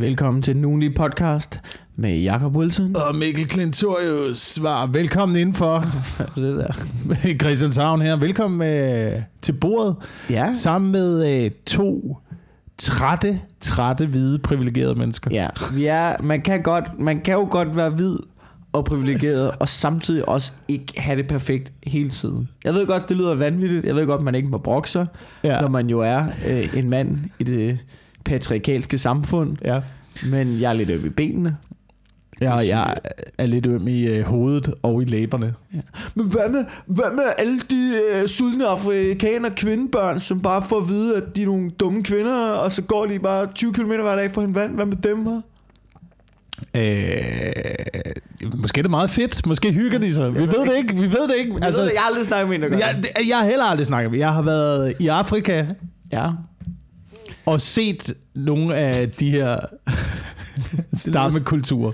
[0.00, 1.60] Velkommen til den ugenlige podcast
[1.96, 2.96] med Jakob Wilson.
[2.96, 4.86] Og Mikkel Klintorius svar.
[4.86, 5.78] Velkommen indenfor.
[6.16, 6.74] Hvad er det
[7.16, 7.34] der?
[7.38, 8.16] Christianshavn her.
[8.16, 9.96] Velkommen øh, til bordet.
[10.30, 10.52] Ja.
[10.54, 12.16] Sammen med øh, to
[12.76, 15.30] trætte, trætte, hvide, privilegerede mennesker.
[15.32, 18.16] Ja, vi er, man, kan godt, man kan jo godt være hvid
[18.72, 22.48] og privilegeret, og samtidig også ikke have det perfekt hele tiden.
[22.64, 23.86] Jeg ved godt, det lyder vanvittigt.
[23.86, 25.06] Jeg ved godt, man ikke må brokke sig,
[25.44, 25.54] ja.
[25.54, 25.60] Ja.
[25.60, 27.78] når man jo er øh, en mand i det
[28.28, 29.56] patriarkalske samfund.
[29.64, 29.80] Ja.
[30.30, 31.56] Men jeg er lidt øm i benene.
[32.40, 32.94] Ja, og jeg
[33.38, 35.54] er lidt øm i øh, hovedet og i læberne.
[36.14, 40.88] Men hvad med, hvad med alle de øh, sultne afrikaner kvindebørn, som bare får at
[40.88, 44.16] vide, at de er nogle dumme kvinder, og så går de bare 20 km hver
[44.16, 44.74] dag for en vand?
[44.74, 45.40] Hvad med dem her?
[46.74, 49.46] Øh, måske er det meget fedt.
[49.46, 50.34] Måske hygger de sig.
[50.34, 50.94] Vi ved det ikke.
[50.94, 51.54] Vi ved det ikke.
[51.62, 54.10] Altså, jeg, har aldrig snakket med en, der gør jeg, jeg har heller aldrig snakket
[54.10, 54.18] med.
[54.18, 55.66] Jeg har været i Afrika
[56.12, 56.30] Ja.
[57.48, 59.56] Og set nogle af de her
[60.96, 61.92] stammekulturer.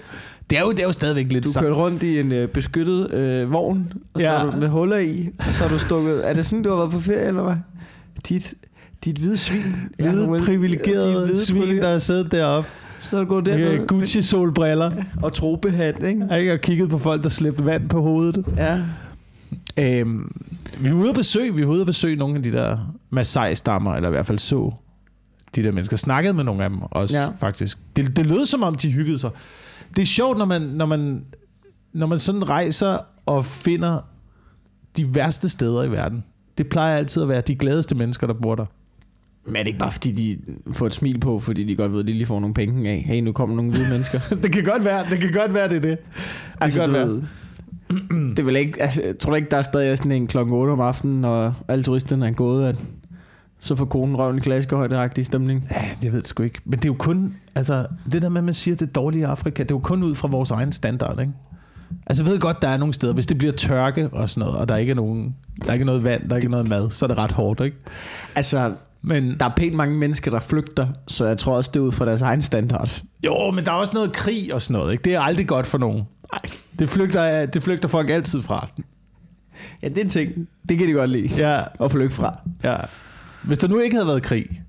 [0.50, 3.14] Det er jo, det er jo stadigvæk lidt Du kørte rundt i en øh, beskyttet
[3.14, 4.40] øh, vogn, og så Ja.
[4.40, 4.46] ja.
[4.50, 6.28] du med huller i, og så har du stukket...
[6.28, 7.54] Er det sådan, du har været på ferie, eller hvad?
[8.28, 8.54] Dit,
[9.04, 9.60] dit hvide svin.
[9.96, 10.46] hvide, Jacob Wilson.
[10.46, 12.68] privilegerede hvide svin, der har siddet deroppe.
[13.00, 14.90] Så har du gået Med derned Gucci-solbriller.
[15.22, 16.26] og trobehat, ikke?
[16.38, 16.52] Ikke?
[16.52, 18.44] Og kigget på folk, der slæbte vand på hovedet.
[18.56, 18.80] Ja.
[19.78, 20.32] Øhm,
[20.78, 23.94] vi var ude at besøge, vi var ude at besøge nogle af de der Masai-stammer,
[23.94, 24.72] eller i hvert fald så
[25.56, 25.96] de der mennesker.
[25.96, 27.28] Snakkede med nogle af dem også, Ja.
[27.38, 27.78] faktisk.
[27.96, 29.30] Det, det lød som om, de hyggede sig.
[29.96, 31.24] Det er sjovt, når man, når man,
[31.92, 32.96] når man sådan rejser
[33.26, 33.98] og finder
[34.96, 36.24] de værste steder i verden.
[36.58, 38.66] Det plejer altid at være de gladeste mennesker, der bor der.
[39.46, 40.38] Men er det ikke bare, fordi de
[40.72, 43.02] får et smil på, fordi de godt ved, at de lige får nogle penge af?
[43.06, 44.18] Hey, nu kommer nogle hvide mennesker.
[44.42, 45.98] det kan godt være, det kan godt være, det er det.
[45.98, 45.98] Det
[46.60, 47.14] altså, kan godt du være.
[47.14, 50.70] ved, det vel ikke, altså, jeg tror ikke, der er stadig sådan en klokken 8
[50.70, 52.84] om aftenen, når alle turisterne er gået, at
[53.64, 55.68] så får konen røven i klaskehøjde stemning.
[55.70, 56.58] Ja, det ved jeg sgu ikke.
[56.64, 59.20] Men det er jo kun, altså, det der med, at man siger, det er dårligt
[59.20, 61.32] i Afrika, det er jo kun ud fra vores egen standard, ikke?
[62.06, 64.60] Altså, jeg ved godt, der er nogle steder, hvis det bliver tørke og sådan noget,
[64.60, 66.90] og der ikke er, nogen, der er ikke noget vand, der er ikke noget mad,
[66.90, 67.76] så er det ret hårdt, ikke?
[68.34, 68.72] Altså,
[69.02, 71.92] Men, der er pænt mange mennesker, der flygter, så jeg tror også, det er ud
[71.92, 73.02] fra deres egen standard.
[73.24, 75.02] jo, men der er også noget krig og sådan noget, ikke?
[75.04, 76.02] Det er aldrig godt for nogen.
[76.32, 76.42] Nej.
[76.78, 78.68] Det flygter, det flygter folk altid fra.
[79.82, 80.48] Ja, det er en ting.
[80.68, 81.28] Det kan de godt lide.
[81.48, 82.38] Ja, At flygte fra.
[82.64, 82.76] ja.
[83.46, 84.62] Hvis der nu ikke havde været krig,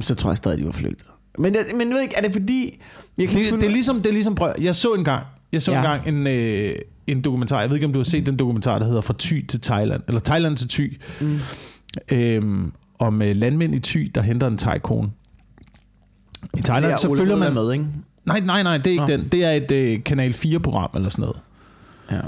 [0.00, 1.06] Så tror jeg stadig, de var flygtet.
[1.38, 2.80] Men, jeg, men ved ikke, er det fordi...
[3.18, 5.72] Jeg kan det, det, er ligesom, det er ligesom, prøv, jeg så engang, jeg så
[5.72, 5.78] Ja.
[5.78, 6.76] engang en, øh,
[7.06, 9.46] en dokumentar, jeg ved ikke, om du har set den dokumentar, der hedder Fra Thy
[9.46, 11.38] til Thailand, eller Thailand til Thy, Mm.
[12.12, 15.10] øhm, om øh, landmænd i Thy, der henter en thai-kone.
[16.58, 17.54] I Thailand, Det så er Ole følger man...
[17.54, 17.86] med, ikke?
[18.24, 19.06] Nej, nej, nej, det er ikke Nå.
[19.06, 19.28] den.
[19.32, 21.36] Det er et øh, Kanal 4-program eller sådan noget.
[22.10, 22.20] Ja.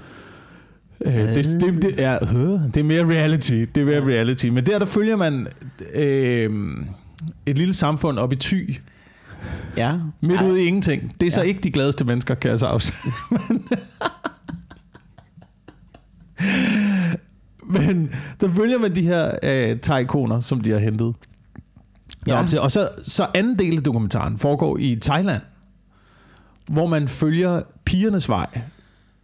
[1.04, 3.64] Øh, det, det, det, er, øh, det er mere reality.
[3.74, 4.46] Det er mere reality.
[4.46, 5.46] Men der, der følger man
[5.94, 6.50] øh,
[7.46, 8.76] et lille samfund op i Thy,
[9.76, 9.98] Ja.
[10.20, 11.14] midt ude i ingenting.
[11.20, 11.46] Det er så Ja.
[11.46, 13.12] ikke de gladeste mennesker, kan jeg så afsløre.
[17.70, 18.10] Men
[18.40, 21.14] der følger man de her øh, thai-koner, som de har hentet.
[22.26, 22.40] Ja.
[22.40, 22.46] Ja.
[22.46, 22.60] Til.
[22.60, 25.42] Og så, så anden del af dokumentaren foregår i Thailand,
[26.66, 28.46] hvor man følger pigernes vej.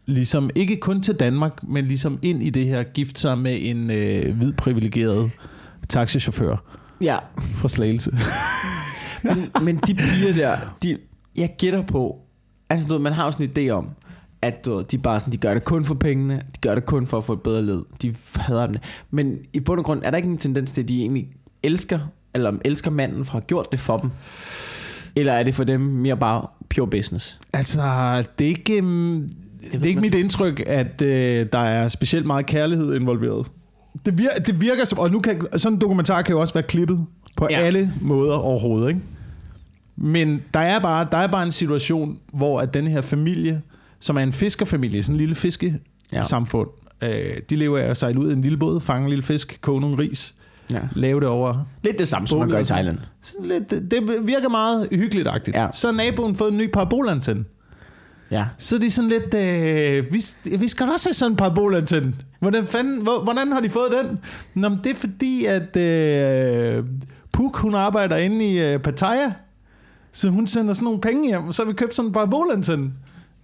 [0.07, 3.91] Ligesom ikke kun til Danmark, men ligesom ind i det her gift sig med en
[3.91, 5.31] øh, hvid privilegeret
[5.89, 6.57] taxichauffør
[7.01, 7.17] Ja.
[7.39, 8.11] fra Slagelse.
[9.25, 10.99] Men, men de piger der, de,
[11.37, 12.19] jeg gætter på,
[12.71, 13.89] altså du ved, man har jo sådan en idé om,
[14.43, 17.07] at du de bare sådan, de gør det kun for pengene, de gør det kun
[17.07, 18.77] for at få et bedre led, de hader dem.
[19.11, 21.27] Men i bund og grund, er der ikke en tendens til, at de egentlig
[21.63, 21.99] elsker,
[22.35, 24.11] eller elsker manden for at have gjort det for dem?
[25.17, 27.39] Eller er det for dem mere bare pure business?
[27.53, 27.81] Altså,
[28.39, 29.29] det er ikke, um,
[29.73, 33.47] det er ikke mit indtryk, at øh, der er specielt meget kærlighed involveret.
[34.07, 36.63] Det virker, det virker som, og nu kan, sådan en dokumentar kan jo også være
[36.63, 37.59] klippet på Ja.
[37.59, 37.67] ja.
[37.67, 39.01] alle måder overhovedet, ikke?
[39.97, 43.63] Men der er, bare, der er bare en situation, hvor at den her familie,
[44.01, 46.69] som er en fiskerfamilie, sådan en lille fiskesamfund,
[47.03, 47.31] ja.
[47.35, 49.59] øh, de lever af at sejle ud i en lille båd, fange en lille fisk,
[49.61, 50.35] koge nogle ris,
[50.71, 50.81] Ja.
[50.95, 51.67] lave det over.
[51.83, 52.99] Lidt det samme, som man gør i Thailand.
[53.23, 55.57] Sådan lidt, det, virker meget hyggeligt-agtigt.
[55.57, 55.69] Ja.
[55.73, 57.45] Så har naboen fået en ny parabolantenne.
[58.31, 58.45] Ja.
[58.59, 60.25] Så er de sådan lidt, øh, vi,
[60.59, 62.15] vi skal også have sådan en parabolantenne.
[62.41, 64.19] Hvordan, fanden, hvor, hvordan har de fået den?
[64.55, 66.85] Nå, men det er fordi, at øh,
[67.33, 69.33] Puk, hun arbejder inde i øh, Pattaya.
[70.13, 72.91] Så hun sender sådan nogle penge hjem, og så har vi købt sådan en parabolantenne.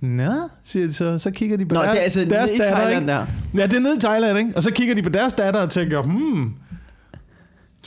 [0.01, 0.33] Nå,
[0.65, 1.19] siger de så.
[1.19, 3.13] Så kigger de på Nå, deres, det er altså deres nede i datter, Thailand ikke?
[3.13, 3.27] der.
[3.55, 4.53] Ja, det er nede i Thailand, ikke?
[4.57, 6.55] Og så kigger de på deres datter og tænker, hmm,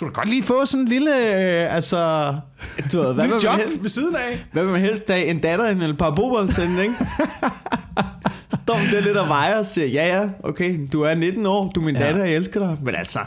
[0.04, 2.34] du kan godt lige få sådan en lille, øh, altså,
[2.94, 4.46] Du ved, hvad lille job helst, ved siden af.
[4.52, 5.26] hvad vil man helst have?
[5.26, 6.94] En datter end en parabolantenne, ikke?
[8.64, 11.80] Står der lidt og vejer og siger, ja ja, okay, du er 19 år, du
[11.82, 12.06] er min Ja.
[12.06, 12.78] datter, jeg elsker dig.
[12.84, 13.20] Men altså,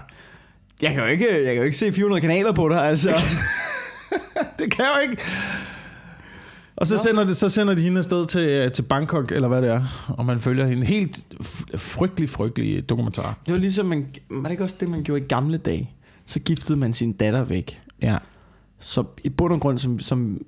[0.83, 3.09] jeg kan jo ikke, jeg kan jo ikke se 400 kanaler på dig, altså.
[4.59, 5.23] Det kan jeg jo ikke.
[6.77, 6.99] Og så Nå.
[6.99, 10.07] sender, det, så sender de hende afsted til, øh, til Bangkok, eller hvad det er.
[10.19, 10.87] Og man følger hende.
[10.87, 11.19] Helt
[11.77, 13.39] frygtelig, frygtelig dokumentar.
[13.47, 15.91] Det var ligesom, man, var det ikke også det, man gjorde i gamle dage?
[16.27, 17.83] Så giftede man sin datter væk.
[18.03, 18.19] Ja.
[18.79, 20.41] Så i bund og grund, som, som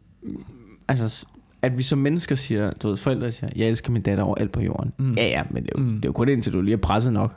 [0.89, 1.27] altså,
[1.63, 4.53] at vi som mennesker siger, du ved, forældre siger, jeg elsker min datter over alt
[4.53, 4.93] på jorden.
[4.99, 5.15] Mm.
[5.15, 5.95] Ja, ja, men det er, jo, Mm.
[5.95, 7.37] det er jo kun indtil du lige er presset nok.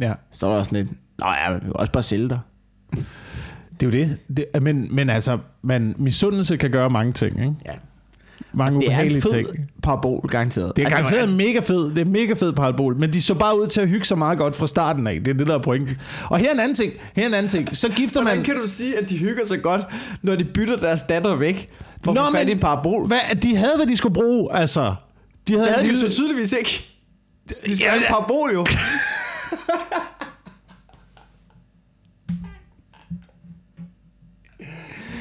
[0.00, 0.12] Ja.
[0.32, 2.38] Så er der også sådan lidt, nå ja, vi kan også bare sælge dig.
[3.80, 4.18] Det er jo det.
[4.36, 7.54] det men, men altså, man, misundelse kan gøre mange ting, ikke?
[7.66, 7.72] Ja.
[8.52, 9.46] Mange Det er en fed ting.
[9.82, 10.76] parabol, garanteret.
[10.76, 11.90] Det er Altså, garanteret mega fed.
[11.90, 12.96] Det er mega fed parabol.
[12.96, 15.14] Men de så bare ud til at hygge sig meget godt fra starten af.
[15.24, 15.98] Det er det, der er pointen.
[16.24, 16.92] Og her er en anden ting.
[17.16, 17.76] Her er en anden ting.
[17.76, 18.26] Så gifter man...
[18.26, 19.80] Hvordan kan du sige, at de hygger sig godt,
[20.22, 21.66] når de bytter deres datter væk
[22.04, 23.06] for at Nå, få fat i en parabol?
[23.06, 24.94] Hvad, de havde, hvad de skulle bruge, altså.
[25.48, 26.84] De havde, Det havde de jo så tydeligvis ikke.
[27.66, 28.66] De skal Ja, have en parabol jo.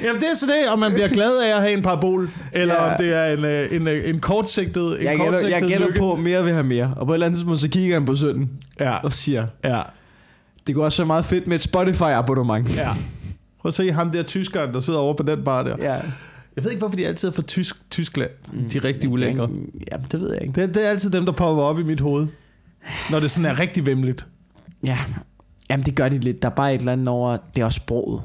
[0.04, 2.74] Jamen, det er så det, om man bliver glad af at have en parabol, eller
[2.74, 2.92] Ja.
[2.92, 5.88] om det er en, øh, en, øh, en kortsigtet, en Jeg gætter, kortsigtet jeg gætter
[5.88, 6.00] lykke.
[6.00, 6.94] på, mere vil have mere.
[6.98, 8.50] Og på et eller andet tidspunkt, så kigger han på sønnen
[8.80, 9.82] Ja, og siger, ja,
[10.68, 12.78] det går også så meget fedt med et Spotify-abonnement.
[12.78, 12.90] ja.
[13.62, 15.76] Prøv at se ham der tyskeren, der sidder over på den bar der.
[15.80, 15.94] ja.
[16.56, 18.30] Jeg ved ikke, hvorfor de altid er fra Tysk, Tyskland.
[18.70, 19.50] De er rigtig ulækre.
[19.92, 20.62] Ja, det ved jeg ikke.
[20.62, 22.28] Det, det er altid dem, der popper op i mit hoved.
[23.12, 24.28] Når det sådan er rigtig vemmeligt.
[24.84, 24.98] Ja,
[25.70, 26.42] jamen det gør de lidt.
[26.42, 28.22] Der er bare et eller andet over, det er også sproget.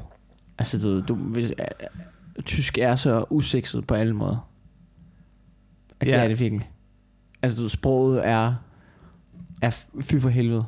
[0.59, 4.49] Altså, du, du hvis, øh, tysk er så usekset på alle måder.
[5.99, 6.13] At ja.
[6.15, 6.69] Det er det virkelig.
[7.41, 8.53] Altså, du, sproget er,
[9.61, 10.63] er fy for helvede.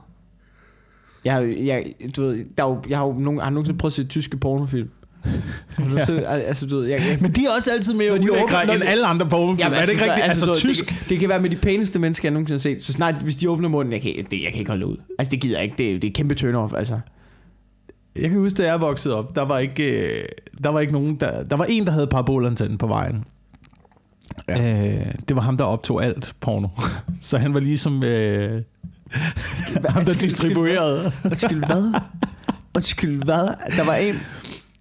[1.26, 3.96] Jeg, jeg, du ved, der er jo, jeg har jo nogen, har nogensinde prøvet at
[3.96, 4.90] se tyske pornofilm.
[5.80, 6.14] Ja.
[6.14, 6.22] ja.
[6.38, 9.30] altså, du ved, jeg, jeg, Men de er også altid mere ulækre end alle andre
[9.30, 9.60] pornofilm.
[9.60, 10.24] Jamen, er det ikke rigtigt?
[10.24, 10.80] Altså, ved, tysk...
[10.80, 12.84] Det, kan- det kan være med de pæneste mennesker, jeg nogensinde har set.
[12.86, 14.98] Så snart, hvis de åbner munden, jeg kan, det, jeg kan ikke holde ud.
[15.20, 15.78] Altså, det gider jeg ikke.
[15.78, 17.00] Det, er- det er kæmpe turn off, altså.
[18.22, 20.26] Jeg kan huske, da jeg voksede op, der var ikke, øh,
[20.64, 23.24] der var ikke nogen, der, der var en, der havde parabolantenne på vejen.
[24.48, 24.88] Ja.
[24.88, 26.68] Øh, det var ham, der optog alt porno.
[27.22, 28.62] Så han var ligesom øh,
[29.90, 31.12] ham, der distribuerede.
[31.26, 31.94] Undskyld, hvad?
[32.76, 33.48] Undskyld, hvad?
[33.78, 34.16] Der var en...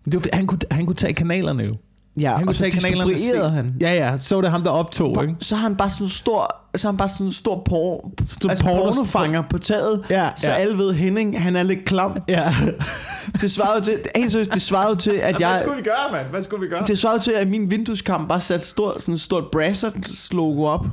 [0.05, 1.77] Det var, han, kunne, han kunne tage kanalerne jo.
[2.21, 3.11] Ja, Han og kunne så tage kanalerne.
[3.11, 3.75] distribuerede han.
[3.81, 5.35] Ja, ja, så var det ham, der optog, ikke?
[5.41, 8.11] Så har han bare sådan en stor, så har han bare sådan en stor por,
[8.27, 10.57] Stor altså porno- pornofanger på taget, Ja, så ja.
[10.57, 12.19] alle ved Henning, han er lidt klam.
[12.29, 12.55] Ja.
[13.41, 16.27] Det svarede til, helt seriøst, det svarede til, at jeg, vi gøre, mand?
[16.31, 16.85] Hvad skulle vi gøre?
[16.87, 20.87] det svarede til, at min vindueskamp bare satte stor, sådan et stort Brazzers logo op.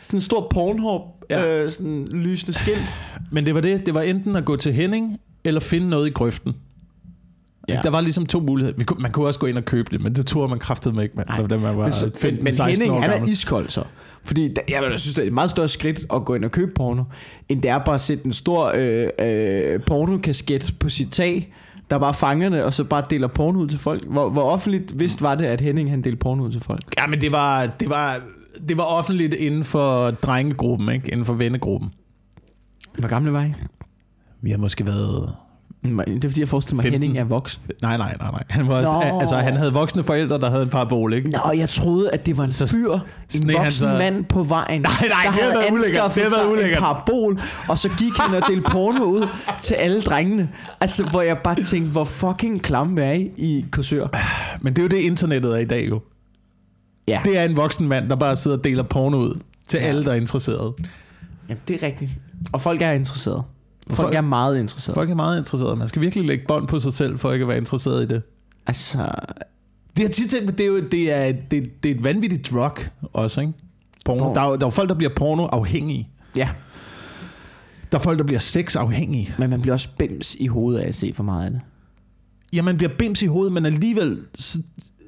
[0.00, 1.00] Sådan en stor Pornhub,
[1.30, 1.46] Ja.
[1.64, 2.98] øh, sådan lysende skilt.
[3.32, 3.86] Men det var det.
[3.86, 6.52] Det var enten at gå til Henning, eller finde noget i grøften.
[7.68, 7.80] Ja.
[7.82, 8.78] Der var ligesom to muligheder.
[8.78, 11.02] Vi kunne, man kunne også gå ind og købe det, men det tror man kraftede
[11.02, 13.26] ikke, man, da man var Men, så, 15, men, men 16 Henning, år han er
[13.26, 13.82] iskold så.
[14.26, 16.50] Fordi der, jeg, jeg synes, det er et meget større skridt at gå ind og
[16.50, 17.04] købe porno,
[17.48, 21.52] end det er bare at sætte en stor øh, øh, pornokasket på sit tag,
[21.90, 24.06] der bare fanger det, og så bare deler porno ud til folk.
[24.06, 26.94] Hvor, hvor offentligt vist var det, at Henning han delte porno ud til folk?
[26.98, 28.16] Ja, men det var, det var,
[28.68, 31.12] det var offentligt inden for drengegruppen, ikke?
[31.12, 31.90] Inden for vennegruppen.
[32.98, 33.52] Hvor gamle var I?
[34.42, 35.32] Vi har måske været...
[35.88, 37.02] Det er fordi, jeg forestiller mig, at 15.
[37.02, 37.62] Henning er voksen.
[37.82, 38.42] Nej, nej, nej, nej.
[38.48, 39.18] Han, var, Nå.
[39.20, 41.30] altså, han havde voksne forældre, der havde en parabol, ikke?
[41.30, 43.00] Nå, jeg troede, at det var en Så fyr, en
[43.50, 46.14] han voksen sig- mand på vejen, Nej, nej, der det havde ulækkert.
[46.14, 46.76] Det sig ulækkert.
[46.76, 49.26] en parabol, og så gik han og delte porno ud
[49.62, 50.48] til alle drengene.
[50.80, 54.06] Altså, hvor jeg bare tænkte, hvor fucking klam er I i Korsør?
[54.60, 56.00] Men det er jo det, internettet er i dag, jo.
[57.08, 59.86] Ja, Det er en voksen mand, der bare sidder og deler porno ud til Ja.
[59.86, 60.72] alle, der er interesserede.
[61.48, 62.10] Jamen, det er rigtigt.
[62.52, 63.42] Og folk er interesserede.
[63.90, 64.94] Folk, Folk- er meget interesserede.
[64.94, 65.76] Folk er meget interesserede.
[65.76, 68.22] Man skal virkelig lægge bånd på sig selv, for ikke at være interesseret i det.
[68.66, 69.08] Altså,
[69.96, 72.72] Det er tit tænkt, det er jo det er, det, det er et vanvittigt drug
[73.12, 73.52] også, ikke?
[74.04, 74.18] Porno.
[74.22, 74.34] Porno.
[74.34, 76.08] Der, er, der er folk, der bliver porno-afhængige.
[76.36, 76.48] ja.
[77.92, 79.34] Der er folk, der bliver sex-afhængige.
[79.38, 81.60] Men man bliver også bims i hovedet af at se for meget af det.
[82.52, 84.20] Ja, man bliver bims i hovedet, men alligevel...
[84.34, 84.58] Så,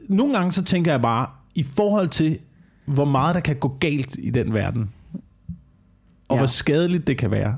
[0.09, 2.39] nogle gange så tænker jeg bare, i forhold til,
[2.87, 4.91] hvor meget der kan gå galt i den verden,
[6.29, 6.41] og Ja.
[6.41, 7.57] hvor skadeligt det kan være,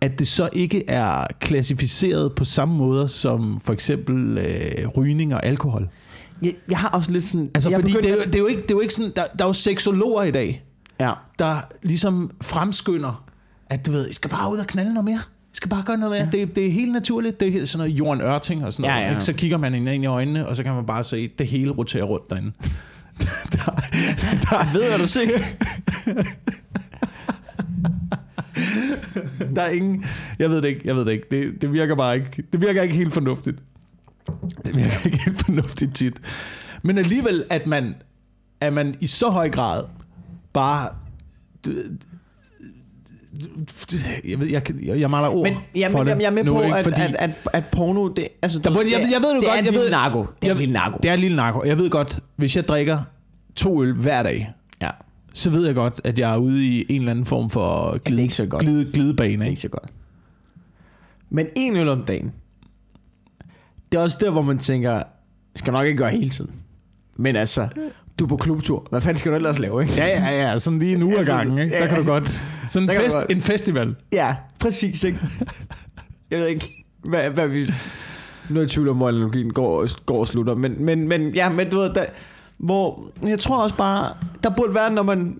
[0.00, 5.46] at det så ikke er klassificeret på samme måde som for eksempel øh, rygning og
[5.46, 5.88] alkohol.
[6.42, 7.50] Jeg, jeg har også lidt sådan...
[7.54, 8.94] Altså, jeg fordi begyndte det er, jo, det er jo ikke, det er jo ikke
[8.94, 10.64] sådan, der, der er jo seksologer i dag,
[11.00, 11.12] Ja.
[11.38, 13.24] der ligesom fremskynder,
[13.70, 15.18] at du ved, I skal bare ud og knalde noget mere.
[15.52, 16.28] I skal bare gøre noget mere.
[16.34, 16.38] Ja.
[16.46, 17.40] Det, det er helt naturligt.
[17.40, 19.04] Det er helt sådan noget Jorden Ørting og sådan noget.
[19.04, 19.10] ja.
[19.10, 19.20] Ikke?
[19.24, 21.70] Så kigger man hinanden i øjnene, og så kan man bare se, at det hele
[21.70, 22.52] roterer rundt derinde.
[23.52, 23.64] der,
[24.50, 25.28] der, Ved hvad du siger?
[29.56, 30.04] der er ingen...
[30.38, 31.26] Jeg ved det ikke, jeg ved det ikke.
[31.30, 32.42] Det, det virker bare ikke...
[32.52, 33.56] Det virker ikke helt fornuftigt.
[34.64, 36.20] Det virker ikke helt fornuftigt tit.
[36.82, 37.94] Men alligevel, at man,
[38.60, 39.82] at man i så høj grad
[40.52, 40.88] bare...
[41.66, 41.72] du-
[44.28, 46.62] Jeg, ved, jeg, jeg, mangler ord Men jeg, for det jeg er med nu, på,
[46.62, 46.76] ikke?
[46.76, 49.44] at, Fordi at, at, at porno, det, altså, Der burde- jeg- jeg ved det godt,
[49.44, 50.18] er jeg lille ved- narko.
[50.20, 50.98] Det er jeg- en lille narko.
[51.02, 51.62] Det er en lille narko.
[51.64, 52.98] Jeg ved godt, hvis jeg drikker
[53.56, 54.52] to øl hver dag.
[55.38, 58.22] Så ved jeg godt, at jeg er ude i en eller anden form for glide,
[58.22, 58.62] ikke så godt.
[58.62, 59.32] glide, glidebane.
[59.32, 59.48] Ikke?
[59.48, 59.90] ikke så godt.
[61.30, 62.32] Men en øl om dagen.
[63.92, 65.02] Det er også der, hvor man tænker,
[65.56, 66.50] skal nok ikke gøre hele tiden.
[67.16, 67.68] Men altså,
[68.18, 68.86] du er på klubtur.
[68.90, 69.94] Hvad fanden skal du ellers lave, ikke?
[69.96, 70.58] Ja, ja, ja.
[70.58, 71.58] Sådan lige en uge ad Altså, gangen.
[71.58, 71.76] Ikke?
[71.78, 72.42] Der kan du godt.
[72.68, 73.32] Sådan en, fest, godt.
[73.32, 73.94] en festival.
[74.12, 75.18] Ja, præcis, ikke?
[76.30, 77.66] Jeg ved ikke, hvad, hvad vi...
[78.48, 80.54] Nu er jeg i tvivl om, hvor analogien går, går og slutter.
[80.54, 82.04] Men, men, men ja, men du ved, der,
[82.58, 83.02] hvor...
[83.22, 84.12] Jeg tror også bare,
[84.42, 85.38] der burde være, når man...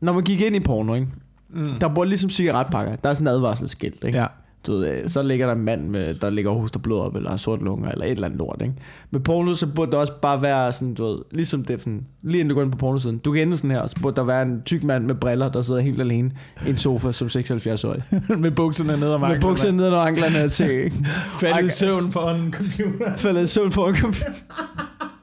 [0.00, 1.06] Når man gik ind i porno, ikke?
[1.50, 1.68] Mm.
[1.80, 2.96] Der burde ligesom cigaretpakker.
[2.96, 4.18] Der er sådan en advarselsskilt, ikke?
[4.18, 4.26] Ja.
[4.66, 7.16] Du ved, øh, så ligger der en mand, med, der ligger og hoster blod op,
[7.16, 8.74] eller har sort lunger, eller et eller andet lort, ikke?
[9.10, 12.40] Med porno, så burde det også bare være sådan, du ved, ligesom det, sådan, lige
[12.40, 13.18] inden du går ind på pornosiden.
[13.18, 15.62] Du kan ende sådan her, så burde der være en tyk mand med briller, der
[15.62, 16.30] sidder helt alene
[16.66, 18.02] i en sofa som 76-årig.
[18.40, 20.92] med bukserne ned og Med bukserne ned og anklerne til?
[21.40, 23.16] Faldet i søvn på en computer.
[23.16, 24.32] Faldet i søvn for en computer.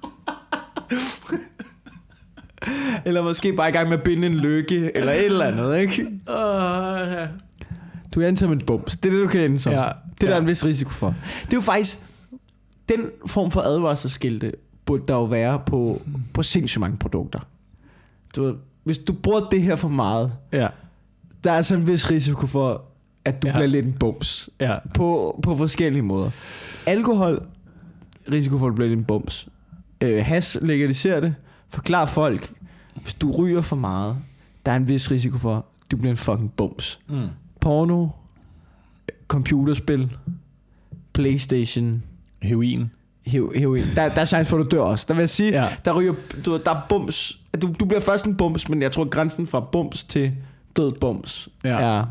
[3.06, 6.04] eller måske bare i gang med at binde en lykke, eller et eller andet, ikke?
[6.04, 7.28] Uh, ja.
[8.16, 8.98] Du er som en bums.
[8.98, 9.74] Det er det, du kan ende som.
[9.74, 9.80] Ja.
[9.82, 10.42] Det er der Ja.
[10.42, 11.16] en vis risiko for.
[11.46, 11.98] Det er jo faktisk...
[12.90, 14.52] Den form for advarselsskilte
[14.86, 16.02] burde der jo være på,
[16.34, 17.40] på sindssygt mange produkter.
[18.36, 20.68] Du hvis du bruger det her for meget, ja.
[21.44, 22.84] der er altså en vis risiko for,
[23.26, 23.52] at du Ja.
[23.54, 23.58] ja.
[23.58, 24.50] bliver lidt en bums.
[24.60, 24.78] Ja.
[24.96, 26.30] På, på forskellige måder.
[26.88, 27.44] Alkohol,
[28.32, 29.48] risiko for at blive lidt en bums.
[30.02, 31.36] Øh, has, legaliser det.
[31.70, 32.52] Forklar folk,
[32.96, 34.16] hvis du ryger for meget,
[34.66, 37.28] der er en vis risiko for, at du bliver en fucking bums Mm.
[37.62, 38.08] porno,
[39.28, 40.10] computerspil,
[41.14, 42.04] Playstation,
[42.42, 42.92] Heroin.
[43.28, 43.84] hero- heroin.
[43.96, 45.06] Der, der er chance for, at du dør også.
[45.08, 45.68] Der vil jeg sige, Ja.
[45.86, 46.14] der ryger,
[46.46, 47.40] du, der er bums.
[47.62, 50.32] Du, du bliver først en bums, men jeg tror, grænsen fra bums til
[50.78, 51.70] død bums Ja.
[51.82, 52.06] er...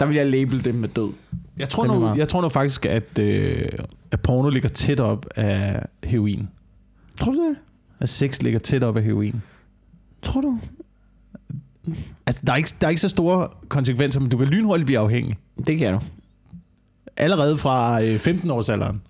[0.00, 1.12] Der vil jeg label det med død.
[1.58, 3.68] Jeg tror, nu, jeg tror nu faktisk, at, øh,
[4.10, 6.48] at porno ligger tæt op af heroin.
[7.20, 7.56] Tror du det?
[8.00, 9.42] At sex ligger tæt op af heroin.
[10.22, 10.58] Tror du?
[12.26, 14.98] Altså, der er, ikke, der er ikke så store konsekvenser, men du kan lynhurtigt blive
[14.98, 15.36] afhængig.
[15.66, 16.00] Det kan du.
[17.16, 19.02] Allerede fra øh, 15 års alderen.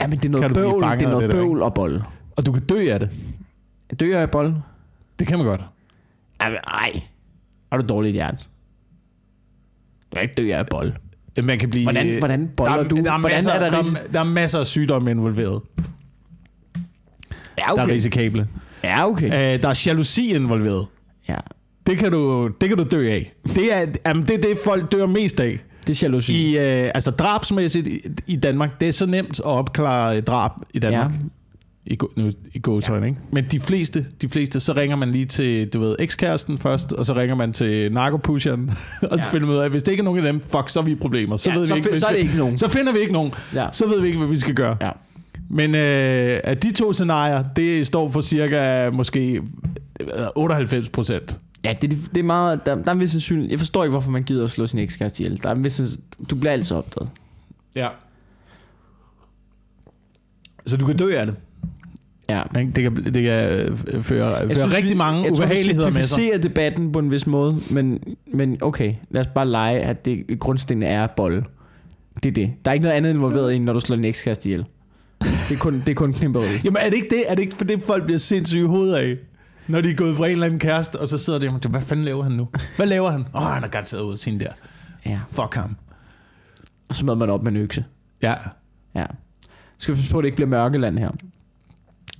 [0.00, 2.00] Ja, men det er noget bøvl, det er noget det der, bøvl og bold.
[2.36, 3.10] Og du kan dø af det.
[4.00, 4.54] Jeg af bold?
[5.18, 5.60] Det kan man godt.
[6.40, 7.00] Ej,
[7.72, 8.36] har du dårligt hjerte?
[10.12, 10.92] Du kan ikke dø af bold.
[11.42, 11.84] Man kan blive...
[11.84, 12.96] Hvordan, hvordan boller der, er- du?
[12.96, 15.62] Der er, hvordan masser, er der, der, er, der er masser af sygdomme involveret,
[17.58, 17.82] Ja, okay.
[17.82, 18.46] der er risikable.
[18.84, 19.26] Ja, okay.
[19.26, 20.86] Uh, der er jalousi involveret.
[21.28, 21.36] Ja,
[21.86, 23.32] Det kan du, det kan du dø af.
[23.54, 25.58] Det er, jamen, det er det, folk dør mest af.
[25.86, 26.34] det er jalousi.
[26.50, 30.50] I, øh, altså drabsmæssigt i, i Danmark, det er så nemt at opklare øh, drab
[30.74, 31.10] i Danmark.
[31.12, 31.16] Ja.
[31.86, 33.08] I, gå- nu, i gåtøjen, ja.
[33.08, 33.20] ikke?
[33.32, 37.06] Men de fleste, de fleste, så ringer man lige til, du ved, ekskæresten først, og
[37.06, 38.70] så ringer man til narkopusheren,
[39.02, 39.30] og så Ja.
[39.30, 40.94] finder ud af, hvis det ikke er nogen af dem, fuck, så er vi i
[40.94, 41.36] problemer.
[41.36, 42.58] Så, Ja, ved vi så ikke, hvad vi så er det ikke nogen.
[42.58, 43.32] Så finder vi ikke nogen.
[43.54, 43.66] Ja.
[43.72, 44.76] Så ved vi ikke, hvad vi skal gøre.
[44.80, 44.90] Ja.
[45.54, 49.42] Men øh, at de to scenarier, det står for cirka måske
[50.00, 51.38] øh, 98 procent.
[51.64, 52.66] Ja, det, det er meget...
[52.66, 53.50] Der, der er en vis sandsynlighed.
[53.50, 55.42] Jeg forstår ikke, hvorfor man gider at slå sin ekskæreste ihjel.
[55.42, 55.98] Der er en vis
[56.30, 57.08] Du bliver altid opdaget.
[57.74, 57.88] Ja.
[60.66, 61.34] Så du kan dø af det.
[62.28, 62.42] Ja.
[62.54, 66.06] Det kan, det kan øh, føre, føre synes, rigtig mange jeg ubehageligheder tror, med vi
[66.06, 66.16] sig.
[66.16, 70.38] ser debatten på en vis måde, men, men okay, lad os bare lege, at det
[70.40, 71.42] grundstenen er bold.
[72.22, 72.52] Det er det.
[72.64, 74.64] Der er ikke noget andet involveret i, når du slår din ekskæreste ihjel.
[75.24, 76.44] Det er kun, det er kun knipperi.
[76.64, 77.24] Jamen er det ikke det?
[77.28, 79.16] Er det ikke for det, folk bliver sindssyge i hovedet af?
[79.68, 81.68] Når de er gået fra en eller anden kæreste, og så sidder de og tænker,
[81.68, 82.48] hvad fanden laver han nu?
[82.76, 83.20] Hvad laver han?
[83.34, 84.46] Åh, oh, han er garanteret ud af sin der.
[85.06, 85.20] Ja.
[85.32, 85.76] Fuck ham.
[86.88, 87.84] Og så møder man op med en økse.
[88.22, 88.34] Ja.
[88.94, 89.04] Ja.
[89.78, 91.10] Skal vi på, at det ikke bliver mørkeland her?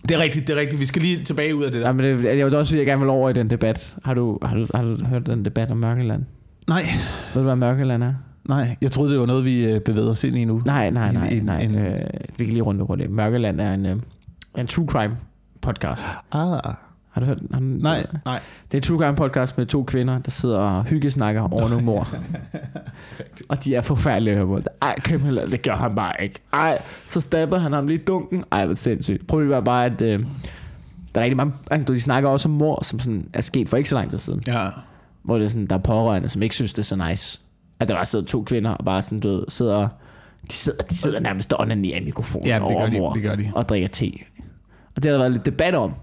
[0.09, 0.81] Det er rigtigt, det er rigtigt.
[0.81, 1.87] Vi skal lige tilbage ud af det der.
[1.87, 3.97] Ja, men det, jeg vil også sige, at jeg gerne vil over i den debat.
[4.05, 6.25] Har du, har du, har du hørt den debat om mørkeland?
[6.69, 6.83] Nej,
[7.35, 8.15] Ved du, hvad mørkeland er?
[8.49, 8.77] Nej.
[8.83, 10.63] Jeg troede, det var noget, vi øh, bevægede os ind i nu.
[10.65, 11.27] Nej, nej, nej.
[11.33, 11.61] En- nej.
[11.63, 12.01] en- Øh,
[12.39, 13.11] vi kan lige runde på det.
[13.11, 13.97] Mørkeland er en, øh,
[14.59, 15.17] en true crime
[15.63, 16.03] podcast.
[16.33, 16.61] Ah.
[17.11, 17.49] Har du hørt den?
[17.83, 18.41] Nej, nej.
[18.73, 21.85] Det er en true crime podcast med to kvinder, der sidder og hyggesnakker over nogle
[21.85, 22.09] mor.
[23.49, 24.63] og de er forfærdelige at høre.
[24.83, 25.21] Ej, Kim,
[25.51, 26.41] det gør han bare ikke.
[26.53, 28.45] Ej, så stabber han ham lige i dunken.
[28.53, 29.27] Ej, hvor sindssygt.
[29.27, 30.21] Problemet er bare, at øh,
[31.15, 33.77] der er rigtig mange, altså, de snakker også om mor, som sådan er sket for
[33.77, 34.43] ikke så lang tid siden.
[34.47, 34.67] Ja.
[35.23, 37.41] Hvor det er sådan, der er pårørende, som ikke synes, det er så nice.
[37.81, 39.89] At der bare sidder to kvinder og bare sådan, du ved, sidder,
[40.49, 43.13] de sidder, de sidder nærmest og onanerer i mikrofonen Ja, det over gør de, mor
[43.13, 43.51] det gør de.
[43.55, 44.13] og drikker te.
[44.97, 45.95] Og det har der været lidt debat om.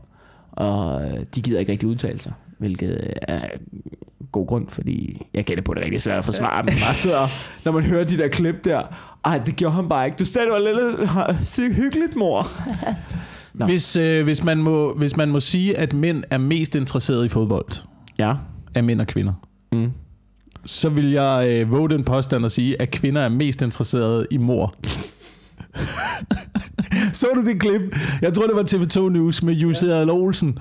[0.51, 3.41] Og øh, de gider ikke rigtig udtale sig, hvilket er
[4.31, 7.27] god grund, fordi jeg gætter på, det er rigtig svært at forsvare, men bare sidder,
[7.65, 8.81] når man hører de der klip der,
[9.25, 10.17] ej, det gjorde han bare ikke.
[10.17, 12.45] Du sagde, det var lidt hyggeligt, mor.
[13.59, 13.65] Nå.
[13.65, 17.29] Hvis, øh, hvis, man må, hvis man må sige, at mænd er mest interesserede i
[17.29, 17.71] fodbold,
[18.17, 18.33] Ja.
[18.75, 19.33] af mænd og kvinder,
[19.71, 19.91] Mm.
[20.65, 24.37] Så vil jeg øh, våge den påstand at sige, at kvinder er mest interesserede i
[24.37, 24.73] mor.
[27.13, 27.81] så du det klip?
[28.21, 30.59] Jeg tror, det var TV2 News med Jussi Adler Olsen,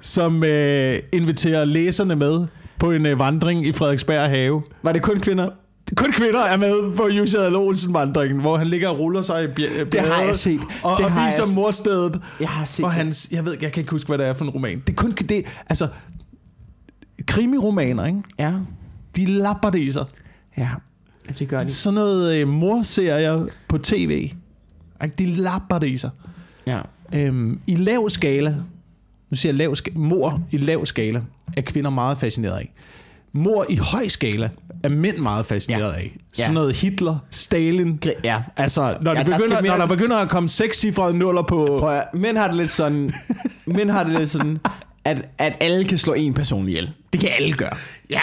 [0.00, 2.46] som øh, inviterer læserne med
[2.78, 4.60] på en øh, vandring i Frederiksberg Have.
[4.82, 5.48] Var det kun kvinder?
[5.96, 9.44] Kun kvinder er med på Jussi Adler Olsen vandringen, hvor han ligger og ruller sig
[9.44, 10.60] i bj- Det har jeg set.
[10.82, 12.20] Og, det og har viser jeg, morstedet.
[12.40, 12.92] jeg har set det.
[12.92, 14.82] hans, jeg ved, jeg kan ikke huske, hvad det er for en roman.
[14.86, 15.88] Det er kun det, altså,
[17.26, 18.22] krimiromaner, ikke?
[18.38, 18.52] Ja,
[19.18, 20.04] De lapper det i sig.
[20.58, 20.68] ja.
[21.38, 21.72] Det gør de.
[21.72, 24.30] Sådan noget øh, morserier på tv.
[25.18, 26.10] De lapper det i sig.
[26.66, 26.80] Ja.
[27.14, 28.50] Øhm, I lav skala,
[29.30, 31.22] nu siger jeg lav skala, mor i lav skala,
[31.56, 32.72] er kvinder meget fascineret af.
[33.32, 34.50] Mor i høj skala
[34.82, 35.98] er mænd meget fascineret Ja.
[35.98, 36.16] af.
[36.38, 36.42] Ja.
[36.42, 38.00] Sådan noget Hitler, Stalin.
[38.24, 38.42] Ja.
[38.56, 41.42] Altså, når, Ja, ja, der begynder, skal mere- når der begynder at komme sekscifrede nuller
[41.42, 41.76] på...
[41.80, 43.12] Prøv at, mænd har det lidt sådan,
[43.66, 44.58] mænd har det lidt sådan,
[45.04, 46.90] at, at alle kan slå en person ihjel.
[47.12, 47.76] Det kan alle gøre.
[48.10, 48.20] Ja,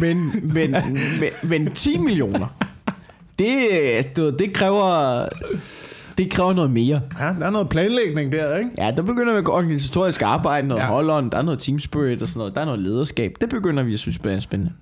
[0.00, 0.70] Men, men,
[1.20, 2.46] men, men 10 millioner,
[3.38, 5.28] det, du det kræver,
[6.18, 7.00] det kræver noget mere.
[7.18, 8.70] ja, der er noget planlægning der, ikke?
[8.78, 10.86] Ja, der begynder vi at gå organisatorisk arbejde, noget Ja.
[10.86, 13.32] hold der er noget team spirit og sådan noget, der er noget lederskab.
[13.40, 14.72] Det begynder vi at synes er spændende.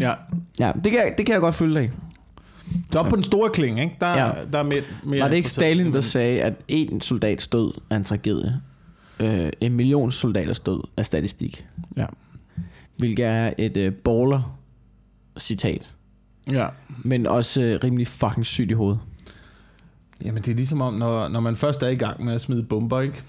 [0.00, 0.12] Ja.
[0.58, 1.90] Ja, det kan, jeg- det kan jeg godt følge dig.
[2.92, 3.96] Så op på den store kling, ikke?
[4.00, 4.30] Der, Ja.
[4.52, 5.48] der er mere, mere Var det ikke.
[5.48, 8.60] Stalin, der sagde, at en soldats død er en tragedie?
[9.20, 11.66] Øh, en million soldaters død er statistik.
[11.96, 12.06] Ja.
[12.96, 14.58] Hvilket er et øh, baller
[15.38, 15.94] citat.
[16.50, 16.68] Ja.
[17.04, 19.00] Men også øh, rimelig fucking sygt i hovedet.
[20.24, 22.62] Jamen, det er ligesom om, når, når man først er i gang med at smide
[22.62, 23.22] bomber, ikke?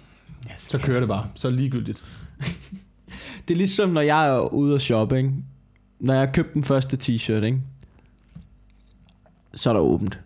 [0.57, 1.25] Så kører det bare.
[1.35, 2.03] Så ligegyldigt.
[3.47, 5.31] Det er ligesom, når jeg er ude og shoppe, ikke?
[5.99, 7.61] Når jeg har købt den første t-shirt, ikke?
[9.55, 10.19] Så er der åbent.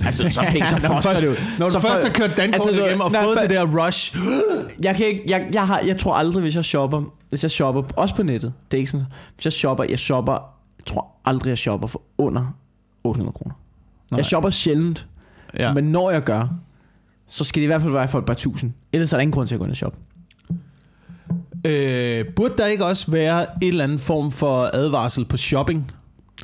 [0.00, 1.30] Altså, så penge, så når du det jo...
[1.32, 3.86] først, når du så først for- har kørt dankortet Altså, igennem og fået det der
[3.86, 4.16] rush.
[4.86, 7.82] Jeg kan ikke, jeg, jeg, har, jeg tror aldrig, hvis jeg shopper, hvis jeg shopper,
[7.96, 10.53] også på nettet, det er ikke sådan, hvis jeg shopper, jeg shopper,
[10.86, 12.56] tror aldrig, jeg shopper for under
[13.04, 13.54] 800 kroner.
[14.10, 14.16] Nej.
[14.18, 15.06] Jeg shopper sjældent,
[15.58, 15.72] Ja.
[15.72, 16.48] men når jeg gør,
[17.28, 18.72] så skal det i hvert fald være for et par tusind.
[18.92, 19.98] Ellers er der ingen grund til at gå ind og shoppe.
[21.66, 25.92] Øh, burde der ikke også være en eller anden form for advarsel på shopping?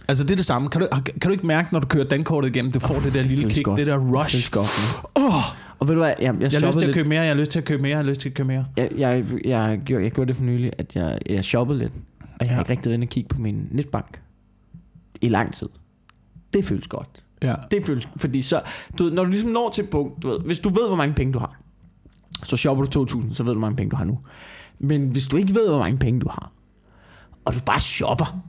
[0.09, 0.69] Altså det er det samme.
[0.69, 3.23] Kan du, kan du ikke mærke, når du kører dankortet igennem, du får det der
[3.23, 3.79] lille føles kick, godt.
[3.79, 4.35] det der Det rush.
[4.35, 4.71] føles godt.
[5.15, 5.33] Oh,
[5.79, 6.95] Og ved du hvad, jeg, jeg, jeg har lyst til at lidt.
[6.95, 8.47] købe mere, jeg har lyst til at købe mere, jeg har lyst til at købe
[8.47, 8.67] mere.
[8.77, 11.93] Jeg, jeg, jeg, gjorde, jeg gjorde det for nylig, at jeg, jeg shoppede lidt.
[12.21, 12.61] Og jeg har Ja.
[12.61, 14.21] ikke rigtig været inde og kigge på min netbank.
[15.21, 15.69] I lang tid.
[16.53, 17.25] Det føles godt.
[17.43, 17.55] Ja.
[17.71, 18.61] Det føles, fordi så,
[18.99, 21.15] du ved, når du ligesom når til punkt, du ved, hvis du ved, hvor mange
[21.15, 21.57] penge du har,
[22.43, 24.19] så shopper du 2.000, så ved du, hvor mange penge du har nu.
[24.79, 26.53] Men hvis du ikke ved, hvor mange penge du har,
[27.45, 28.41] og du bare shopper,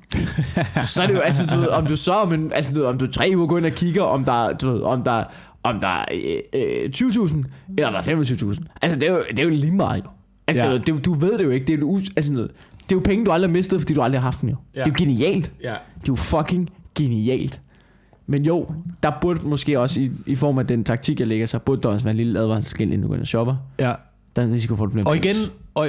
[0.84, 2.88] så er det jo, altså, du ved, om du så, om, en, altså, du ved,
[2.88, 5.24] om du tre uger går ind og kigger, om der, er- du ved, om der,
[5.64, 7.44] om der er øh, øh, 20.000,
[7.78, 8.24] eller om der er
[8.56, 8.64] 25.000.
[8.82, 10.10] Altså, det er, jo, det er jo lige meget, jo.
[10.48, 10.74] Altså, Ja.
[10.78, 11.66] det, jo- du ved det jo ikke.
[11.68, 12.52] Det er, jo, us- altså, noget,
[12.92, 14.56] det er jo penge, du aldrig har mistet, fordi du aldrig har haft dem, jo.
[14.76, 14.80] Ja.
[14.80, 15.52] Det er jo genialt.
[15.64, 15.70] Ja.
[15.70, 17.62] Det er jo fucking genialt.
[18.28, 18.68] Men jo,
[19.04, 21.90] der burde måske også i, i form af den taktik, jeg lægger, så burde der
[21.90, 23.56] også være en lille advarselsskilt, inden du går ind og shopper.
[23.80, 23.94] ja.
[24.36, 25.36] Der er en risiko for, at du Og igen,
[25.74, 25.88] og,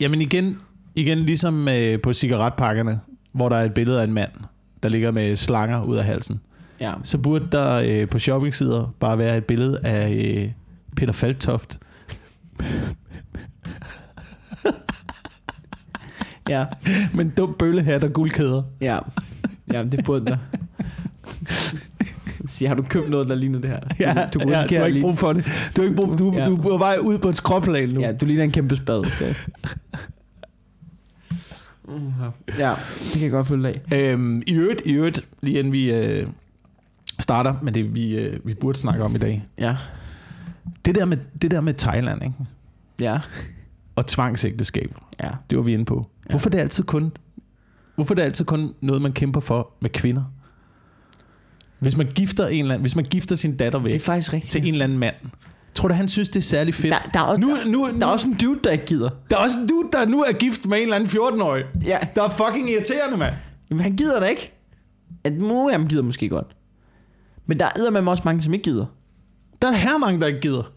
[0.00, 0.58] jamen igen,
[0.94, 3.00] igen ligesom øh, på cigaretpakkerne,
[3.32, 4.30] hvor der er et billede af en mand,
[4.82, 6.40] der ligger med slanger ud af halsen.
[6.80, 6.92] Ja.
[7.02, 10.50] Så burde der øh, på shoppingsider bare være et billede af øh,
[10.96, 11.78] Peter Faltoft.
[16.48, 16.64] Ja.
[17.14, 18.62] med en dum bøllehat og guldkæder.
[18.80, 18.98] Ja.
[19.72, 20.36] Ja, det burde der.
[22.46, 23.80] Sige, har du købt noget, der ligner det her?
[24.00, 25.44] Ja, du, ja, du har ikke brug for det.
[25.76, 26.38] Du har ikke brug for, du, Ja.
[26.42, 26.48] ja.
[26.48, 28.00] du er vej ud på et skråplan nu.
[28.00, 29.04] Ja, du ligner en kæmpe spad.
[32.58, 33.82] ja, det kan jeg godt følge af.
[33.92, 36.28] Øhm, I øvrigt, i øvrigt, lige inden vi øh,
[37.18, 39.44] starter med det, vi, øh, vi burde snakke om i dag.
[39.58, 39.76] Ja.
[40.84, 42.34] Det der med, det der med Thailand, ikke?
[43.00, 43.18] Ja.
[43.96, 45.30] Og tvangsægteskab, Ja.
[45.50, 46.06] det var vi inde på.
[46.26, 46.30] Ja.
[46.30, 47.12] Hvorfor er det altid kun,
[47.94, 50.22] hvorfor er det altid kun noget, man kæmper for med kvinder?
[51.78, 54.32] Hvis man gifter, en eller anden, hvis man gifter sin datter Det er væk faktisk
[54.32, 54.52] rigtigt.
[54.52, 55.14] til en eller anden mand,
[55.74, 56.94] tror du, han synes, det er særlig fedt?
[56.94, 59.10] Der, der, er nu, nu, nu, nu, der er også en dude, der ikke gider.
[59.30, 61.64] der er også en dude, der nu er gift med en eller anden 14-årig.
[61.84, 61.98] Ja.
[62.14, 63.34] Der er fucking irriterende, mand.
[63.70, 64.52] Jamen, han gider da ikke.
[65.24, 66.56] At af dem gider måske godt.
[67.46, 68.86] Men der er med også mange, som ikke gider.
[69.62, 70.72] Der er her mange, der ikke gider.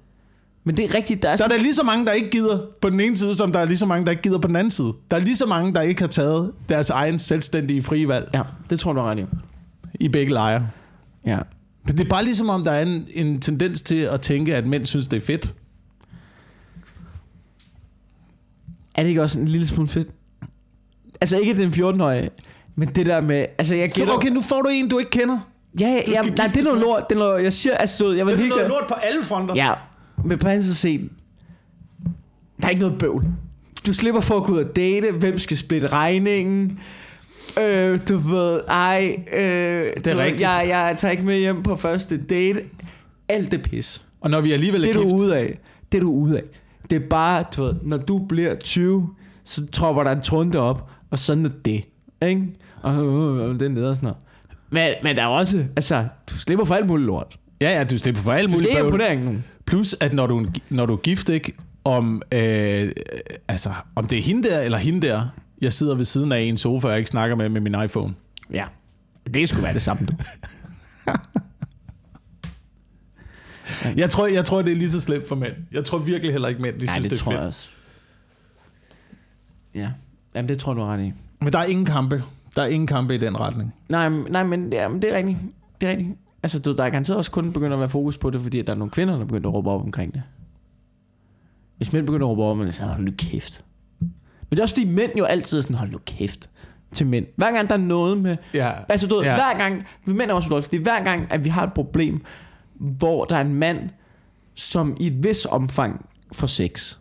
[0.67, 2.59] Men det er rigtigt, der er Der er der lige så mange, der ikke gider
[2.81, 4.55] på den ene side, som der er lige så mange, der ikke gider på den
[4.55, 4.93] anden side.
[5.11, 8.41] Der er lige så mange, der ikke har taget deres egen selvstændige frie valg Ja,
[8.69, 9.25] det tror du ret i.
[9.99, 10.67] i begge lejre.
[11.25, 11.37] Ja.
[11.85, 14.67] Men det er bare ligesom om, der er en, en tendens til at tænke, at
[14.67, 15.55] mænd synes, det er fedt.
[18.95, 20.07] Er det ikke også en lille smule fedt?
[21.21, 22.29] Altså ikke den 14-årige,
[22.75, 23.45] men det der med...
[23.57, 24.13] Altså jeg Så gætter...
[24.13, 25.39] okay, nu får du en, du ikke kender.
[25.79, 27.03] Ja, ja, ja nej, det er noget lort.
[27.09, 29.23] Det er noget, jeg siger, altså, du jeg vil Det er noget lort på alle
[29.23, 29.55] fronter.
[29.55, 29.73] Ja,
[30.25, 31.09] men på anden side set,
[32.61, 33.25] der er ikke noget bøvl.
[33.87, 36.79] Du slipper for at gå ud og date, hvem skal splitte regningen,
[37.61, 40.41] øh, du ved, ej, øh, det er ved, rigtigt.
[40.41, 42.61] Jeg, jeg tager ikke med hjem på første date.
[43.29, 44.01] Alt det pis.
[44.21, 45.59] Og når vi alligevel er Det er gift, du ude af.
[45.91, 46.43] Det er du ude af.
[46.89, 49.09] Det er bare, du ved, når du bliver 20,
[49.43, 51.83] så tropper der en trunde op, og sådan er det.
[52.21, 52.47] Ikke?
[52.81, 54.23] Og øh, øh, det er nede og sådan noget.
[54.69, 57.39] Men, men der er også, altså, du slipper for alt muligt lort.
[57.61, 59.43] Ja, ja, du slipper for alt Du muligt skal ikke bøvl.
[59.67, 61.53] Plus, at når du, når du er gift, ikke,
[61.83, 62.91] om, øh,
[63.47, 65.27] altså, om det er hende der eller hende der,
[65.61, 68.13] jeg sidder ved siden af en sofa og ikke snakker med med min iPhone.
[68.51, 68.65] Ja,
[69.33, 70.07] det skulle være det samme.
[73.95, 75.53] Jeg tror, jeg tror, det er lige så slemt for mænd.
[75.71, 77.39] Jeg tror virkelig heller ikke mænd, de Ja, synes, det, det er tror fedt.
[77.39, 77.69] jeg også.
[79.75, 79.89] Ja,
[80.35, 81.13] Jamen, det tror du ret i.
[81.41, 82.23] Men der er ingen kampe.
[82.55, 83.73] Der er ingen kampe i den retning.
[83.89, 85.37] Nej, nej men, ja, men det er rigtigt.
[85.81, 86.09] Det er rigtigt.
[86.43, 88.73] Altså, du, der er garanteret også kun begyndt at være fokus på det, fordi der
[88.73, 90.23] er nogle kvinder, der begynder at råbe op omkring det.
[91.77, 93.63] Hvis mænd begynder at råbe op, så hold nu kæft.
[93.99, 94.09] Men
[94.51, 96.49] det er også fordi mænd jo altid er sådan, hold nu kæft
[96.93, 97.25] til mænd.
[97.35, 98.37] Hver gang der er noget med...
[98.53, 98.71] Ja.
[98.89, 99.35] Altså, du ved, Ja.
[99.35, 99.85] hver gang...
[100.05, 102.25] Vi mænd er også dårlige, fordi hver gang, at vi har et problem,
[102.75, 103.89] hvor der er en mand,
[104.55, 106.97] som i et vis omfang får sex.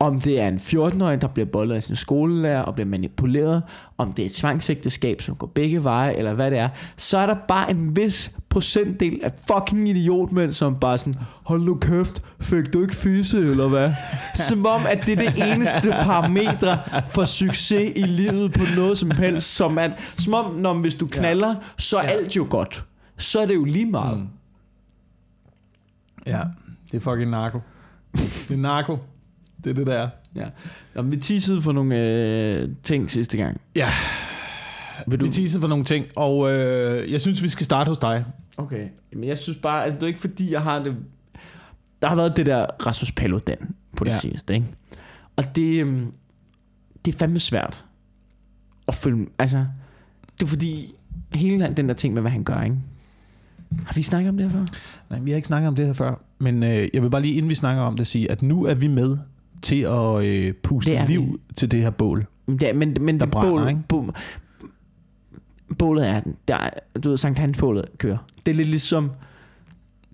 [0.00, 3.62] Om det er en 14-årig, der bliver bollet af sin skolelærer og bliver manipuleret,
[3.98, 7.26] om det er et tvangsægteskab, som går begge veje, eller hvad det er, så er
[7.26, 12.72] der bare en vis procentdel af fucking idiotmænd, som bare sådan, hold nu kæft, fik
[12.72, 13.90] du ikke fise, eller hvad?
[14.48, 19.10] Som om, at det er det eneste parametre for succes i livet på noget som
[19.10, 22.84] helst, som, at, som om, når, hvis du knaller, så er alt jo godt.
[23.16, 24.18] Så er det jo lige meget.
[24.18, 24.28] Mm.
[26.26, 26.42] Ja,
[26.90, 27.60] det er fucking narko.
[28.14, 28.98] Det er narko.
[29.64, 30.08] Det er det, der er.
[30.34, 30.46] Ja.
[30.94, 33.60] Nå, vi teasede for nogle øh, ting sidste gang.
[33.76, 33.88] Ja.
[35.06, 35.24] Vil du...
[35.26, 38.24] Vi teaser for nogle ting, og øh, jeg synes, vi skal starte hos dig.
[38.56, 38.88] Okay.
[39.12, 40.96] Men jeg synes bare, altså det er ikke fordi, jeg har det...
[42.02, 44.18] Der har været det der Rasmus Paludan på det Ja.
[44.18, 44.66] sidste, ikke?
[45.36, 46.12] Og det, øhm,
[47.04, 47.84] det er fandme svært
[48.88, 49.26] at følge...
[49.38, 49.66] Altså,
[50.38, 50.94] det er fordi,
[51.34, 52.76] hele den der ting med, hvad han gør, ikke?
[53.86, 54.66] Har vi snakket om det her før?
[55.10, 57.34] Nej, vi har ikke snakket om det her før, men øh, jeg vil bare lige,
[57.34, 59.18] inden vi snakker om det, sige, at nu er vi med
[59.62, 62.26] til at øh, puste Det liv til det her bål.
[62.62, 63.80] Ja, men, men Der det brænder, bål, ikke?
[63.88, 64.14] bål,
[65.78, 68.18] bålet er, der, er- du ved, Sankt Hans bålet kører.
[68.46, 69.10] Det er lidt ligesom...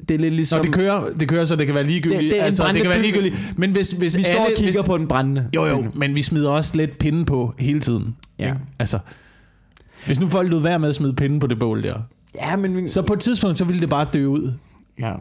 [0.09, 0.57] Det er lidt ligesom...
[0.59, 2.21] Så det kører, det kører, så det kan være ligegyldigt.
[2.23, 3.53] Det- det altså, det kan være ligegyldigt.
[3.59, 5.49] Men hvis, hvis vi står alle, og kigger hvis, på den brændende.
[5.55, 8.17] Jo, jo, men vi smider også lidt pinden på hele tiden.
[8.39, 8.45] Ja.
[8.47, 8.59] Ikke?
[8.79, 8.99] Altså,
[10.07, 12.01] hvis nu folk lød være med at smide pinden på det bål der,
[12.35, 12.89] Ja, men...
[12.89, 14.53] så på et tidspunkt, så ville det bare dø ud.
[15.01, 15.13] Ja.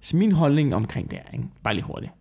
[0.00, 1.44] Så min holdning omkring det er, ikke?
[1.64, 2.12] bare lige hurtigt,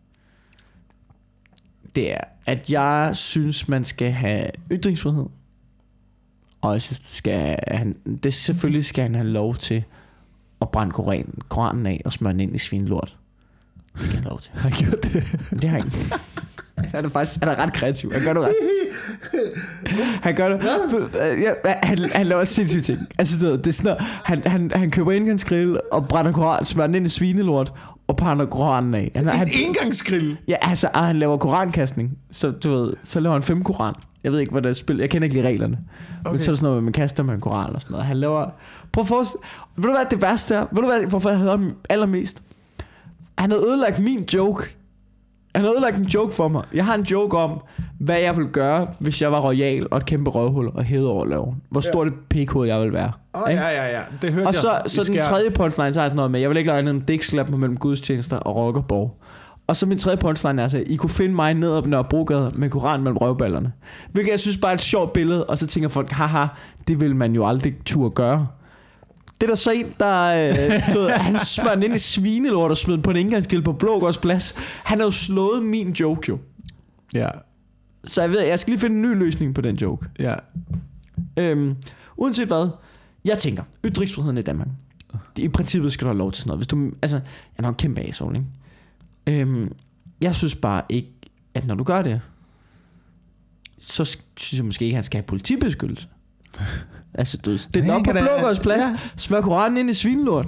[1.96, 5.26] det er, at jeg synes, man skal have ytringsfrihed.
[6.62, 9.84] Og jeg synes, du skal have, det selvfølgelig skal han have lov til
[10.62, 13.18] at brænde koran, koranen af og smøre den ind i svinlort.
[13.94, 14.52] Det skal han have lov til.
[14.54, 15.62] Har jeg gjort det?
[15.62, 15.98] Det har han ikke.
[16.78, 18.14] Han er faktisk han er ret kreativ.
[18.14, 18.54] Han gør det ret.
[20.24, 20.64] Han gør det.
[21.42, 21.54] Ja,
[21.84, 23.00] han, han laver sindssyge ting.
[23.20, 26.88] Altså, det, det er sådan noget, han, han, han køber indgangsgrill og brænder koran, smører
[26.88, 27.74] den ind i svinelort
[28.08, 29.12] og brænder koranen af.
[29.16, 30.38] Han, han, En engangsgrill.
[30.48, 32.18] ja, altså, ah, han laver korankastning.
[32.32, 33.94] Så du ved, så laver han fem koran.
[34.24, 34.98] Jeg ved ikke, hvad det spil.
[34.98, 35.78] Jeg kender ikke lige reglerne.
[36.26, 36.32] Okay.
[36.32, 38.06] Men så er det sådan noget, man kaster med en koran og sådan noget.
[38.06, 38.46] Han laver...
[38.92, 39.42] Prøv at forestille...
[39.76, 40.66] Ved du hvad det værste er?
[40.72, 42.42] Ved du hvad, hvorfor jeg hader ham allermest?
[43.38, 44.78] Han havde ødelagt min joke.
[45.56, 46.64] Han havde ødelagt en joke for mig.
[46.74, 47.62] Jeg har en joke om,
[48.00, 51.26] hvad jeg ville gøre, hvis jeg var royal og et kæmpe røvhul og hævede over
[51.26, 51.56] loven.
[51.70, 53.12] Hvor stort et pikhoved jeg ville være.
[53.34, 54.02] Oh, ja, ja, ja.
[54.22, 54.62] Det hørte Og jeg.
[54.62, 56.94] så, så den tredje punchline, så er sådan noget med, jeg vil ikke lade andet
[56.94, 59.18] end dækslap mig mellem gudstjenester og rockerborg.
[59.68, 62.70] Og så min tredje punchline er altså, I kunne finde mig ned op Nørrebrogade med
[62.70, 63.72] koran mellem røvballerne.
[64.12, 66.46] Hvilket jeg synes bare er et sjovt billede, og så tænker folk, haha,
[66.88, 68.48] det vil man jo aldrig turde gøre.
[69.44, 70.50] Det er der så en, der...
[70.50, 71.36] Øh, du ved, han
[71.76, 74.56] den ind i svinelort og smider den på en indgangsgrill på Blågårds plads.
[74.86, 76.40] Han har jo slået min joke jo.
[77.14, 77.30] Ja,
[78.08, 80.06] Så jeg ved, jeg skal lige finde en ny løsning på den joke.
[80.20, 80.36] ja.
[81.38, 81.76] Øhm,
[82.18, 82.70] uanset hvad,
[83.26, 84.68] jeg tænker, ytringsfriheden i Danmark.
[85.36, 86.60] Det, I princippet skal du have lov til sådan noget.
[86.60, 87.24] Hvis du, altså, jeg
[87.58, 88.38] er nok en kæmpe asshole,
[89.28, 89.42] ikke?
[89.42, 89.72] Øhm,
[90.22, 91.10] jeg synes bare ikke,
[91.54, 92.22] at når du gør det,
[93.82, 96.08] så synes jeg måske ikke, at han skal have politibeskyttelse.
[97.14, 98.98] altså, du den Nej, op på kan da- Blågårds plads, ja.
[99.18, 100.46] smør koranen ind i svinlort,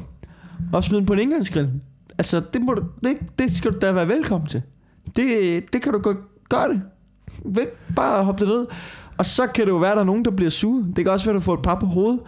[0.74, 1.70] og smid den på en indgangsgrill.
[2.18, 4.62] Altså, det, må du, det, det skal du da være velkommen til.
[5.16, 6.18] Det, det kan du godt
[6.50, 6.82] gøre det.
[7.46, 8.66] Væk, bare hoppe det ned.
[9.18, 10.86] Og så kan det jo være, at der er nogen, der bliver sure.
[10.96, 12.20] Det kan også være, at du får et par på hovedet.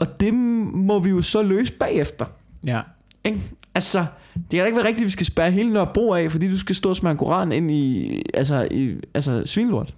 [0.00, 2.24] Og det må vi jo så løse bagefter.
[2.64, 2.80] Ja.
[3.24, 3.38] Ikke?
[3.74, 6.50] Altså, det kan da ikke være rigtigt, at vi skal spærre hele Nørrebro af, fordi
[6.50, 9.94] du skal stå og smage koran ind i, altså, i altså, svinlort.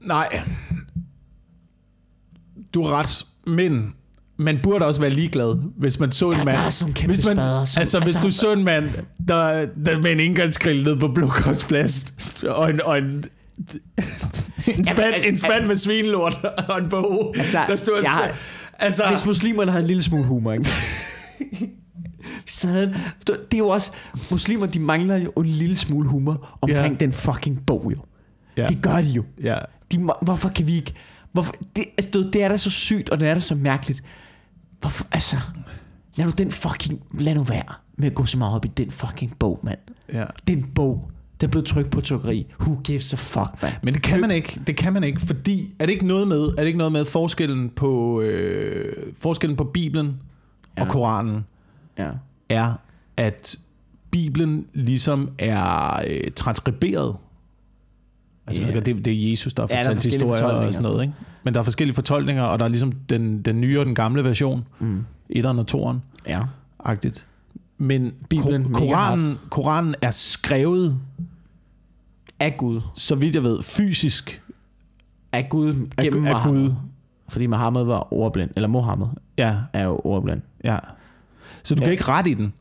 [0.00, 0.40] Nej.
[2.74, 3.92] Du er ret, men
[4.36, 7.06] man burde også være ligeglad, hvis man så en Ja, mand...
[7.06, 8.88] hvis man, spader, som- altså, hvis altså- du så en mand,
[9.28, 12.12] der, der med en indgangsgrill nede på Blågårdsplads,
[12.48, 13.24] og en, og en,
[14.66, 17.94] en, spand, en spand med svinlort og en bog, Altså, der stod...
[18.02, 18.34] jeg har-
[18.78, 20.66] altså, Hvis muslimerne har en lille smule humor, ikke?
[22.46, 22.94] Så havde,
[23.26, 23.90] det er jo også,
[24.30, 27.04] muslimer de mangler jo en lille smule humor omkring Ja.
[27.04, 28.00] den fucking bog jo.
[28.56, 28.66] Ja.
[28.66, 29.24] Det gør de jo.
[29.42, 29.58] Ja.
[29.92, 30.94] De, hvorfor kan vi ikke...
[31.32, 34.02] Hvorfor, det, altså, det er da så sygt, og det er da så mærkeligt.
[34.80, 35.36] Hvorfor, altså...
[36.16, 37.02] Lad nu den fucking...
[37.20, 39.78] Lad nu være med at gå så meget op i den fucking bog, mand.
[40.12, 40.24] ja.
[40.48, 41.10] Den bog,
[41.40, 42.46] den blev trykt på trykkeri.
[42.60, 43.74] Who gives a fuck, mand?
[43.82, 44.60] Men det kan man ikke.
[44.66, 47.04] Det kan man ikke, fordi er det ikke noget med, er det ikke noget med
[47.04, 50.16] forskellen på øh, forskellen på Bibelen
[50.76, 50.82] ja.
[50.82, 50.88] og.
[50.88, 51.44] Koranen
[51.98, 52.10] Ja.
[52.48, 52.74] er
[53.16, 53.56] at
[54.10, 57.16] Bibelen ligesom er øh, transkriberet.
[58.48, 58.68] Altså, Ja.
[58.72, 58.86] yeah.
[58.86, 61.14] det, det er Jesus, der har Ja, fortalt forskellige historier og sådan noget, ikke?
[61.44, 64.24] Men der er forskellige fortolkninger, og der er ligesom den, den nye og den gamle
[64.24, 65.04] version, Mm.
[65.30, 66.42] etteren og toeren, Ja.
[66.84, 67.26] agtigt.
[67.78, 70.98] Men Bibelen, Ko- Koranen, Koranen er skrevet,
[72.40, 72.80] Af Gud.
[72.94, 74.42] så vidt jeg ved, fysisk
[75.32, 76.68] Af Gud af, gennem af Mohammed.
[76.68, 76.74] Gud.
[77.28, 78.50] Fordi Mohammed var ordblind.
[78.56, 79.06] Eller Mohammed
[79.38, 80.40] Ja, er jo ordblind.
[80.64, 80.78] ja.
[81.62, 81.84] Så du Ja.
[81.84, 82.52] kan ikke rette i den.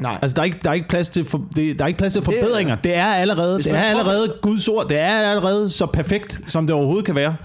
[0.00, 0.18] Nej.
[0.22, 2.12] Altså, der er ikke, der er ikke plads til, for, det, der er ikke plads
[2.12, 2.74] til Det- forbedringer.
[2.74, 4.88] Det er allerede, det er allerede Guds ord.
[4.88, 7.36] Det er allerede så perfekt, som det overhovedet kan være.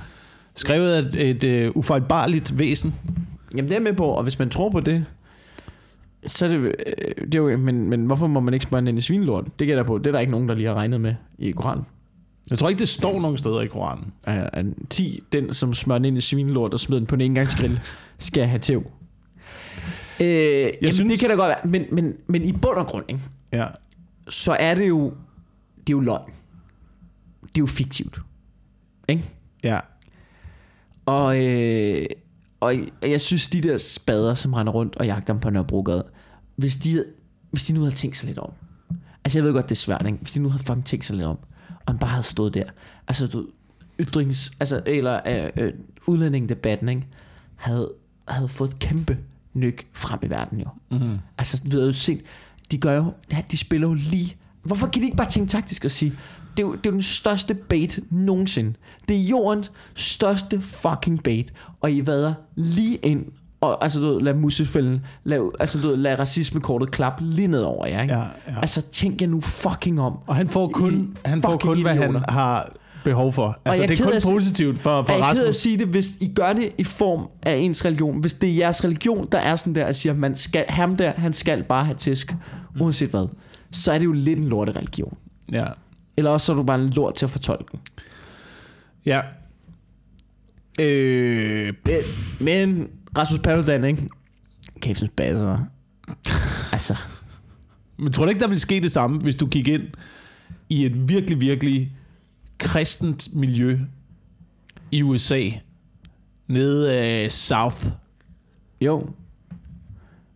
[0.55, 2.95] Skrevet af et, et uh, ufejlbarligt væsen.
[3.55, 5.05] Jamen det er med på, og hvis man tror på det,
[6.27, 6.71] så er det, øh,
[7.25, 9.45] det er jo, men, men hvorfor må man ikke smøre den i svinlort?
[9.59, 11.85] Det gælder på, det er der ikke nogen, der lige har regnet med i Koranen.
[12.49, 14.05] Jeg tror ikke, det står nogen steder i Koranen.
[14.27, 17.79] Uh, 10, den som smører den ind i svinlort og smider den på en engangsgrill,
[18.19, 18.83] skal have tæv.
[20.21, 22.87] Øh, jeg jamen, synes- det kan da godt være, men, men, men i bund og
[22.87, 23.21] grund, ikke?
[23.53, 23.67] Ja.
[24.29, 25.09] så er det jo,
[25.77, 26.31] det er jo løgn.
[27.41, 28.19] Det er jo fiktivt.
[29.09, 29.23] Ikke?
[29.63, 29.79] Ja.
[31.05, 32.05] Og, øh,
[32.59, 36.03] og jeg synes, de der spader, som render rundt og jagter dem på Nørrebrogade,
[36.55, 37.05] hvis de,
[37.51, 38.51] hvis de nu havde tænkt sig lidt om.
[39.25, 40.17] Altså, jeg ved godt, det er svært, ikke?
[40.21, 41.37] Hvis de nu havde fucking tænkt sig lidt om,
[41.69, 42.63] og han bare havde stået der.
[43.07, 43.47] Altså, du,
[43.99, 44.51] ytrings...
[44.59, 45.73] Altså, eller øh, øh,
[46.07, 47.07] udlændingedebatten, ikke?
[47.55, 47.91] Havde,
[48.27, 49.17] havde fået et kæmpe
[49.55, 50.67] nyk frem i verden, jo.
[50.91, 51.19] Mm-hmm.
[51.37, 52.21] Altså, vi har jo set,
[52.71, 54.35] de gør jo, ja, de spiller jo lige.
[54.63, 56.13] Hvorfor kan de ikke bare tænke taktisk og sige,
[56.57, 58.73] det er, jo, det er jo den største bait nogensinde.
[59.07, 61.53] Det er jordens største fucking bait.
[61.81, 63.25] Og I vader lige ind,
[63.61, 67.61] og altså, du ved, lad musefælden, lad, altså, du ved, lad racismekortet klappe lige ned
[67.61, 68.13] over jer, ikke?
[68.13, 68.59] Ja, ja.
[68.61, 70.17] Altså, tænk jer nu fucking om.
[70.27, 72.69] Og han får kun, I han får kun hvad han har
[73.05, 73.59] behov for.
[73.65, 75.55] Altså, jeg det er kun at positivt for, for jeg ked af at Rasmus.
[75.55, 78.19] sige det, hvis I gør det i form af ens religion.
[78.19, 81.11] Hvis det er jeres religion, der er sådan der, at siger, man skal, ham der,
[81.11, 82.33] han skal bare have tæsk,
[82.81, 83.27] uanset hvad.
[83.71, 85.17] Så er det jo lidt en lorte religion.
[85.51, 85.65] Ja.
[86.17, 87.79] Eller også så er du bare en lort til at fortolke den.
[89.05, 89.21] Ja.
[90.79, 91.73] Øh,
[92.39, 94.09] Men- Rasmus Paludan, ikke?
[94.81, 95.57] Kæft, sådan basser?
[96.71, 96.95] Altså,
[97.97, 99.83] Men tror du ikke, der vil ske det samme, hvis du gik ind
[100.69, 101.91] i et virkelig, virkelig
[102.65, 103.79] kristent miljø
[104.91, 105.49] i USA,
[106.47, 107.85] nede af South,
[108.81, 109.09] jo.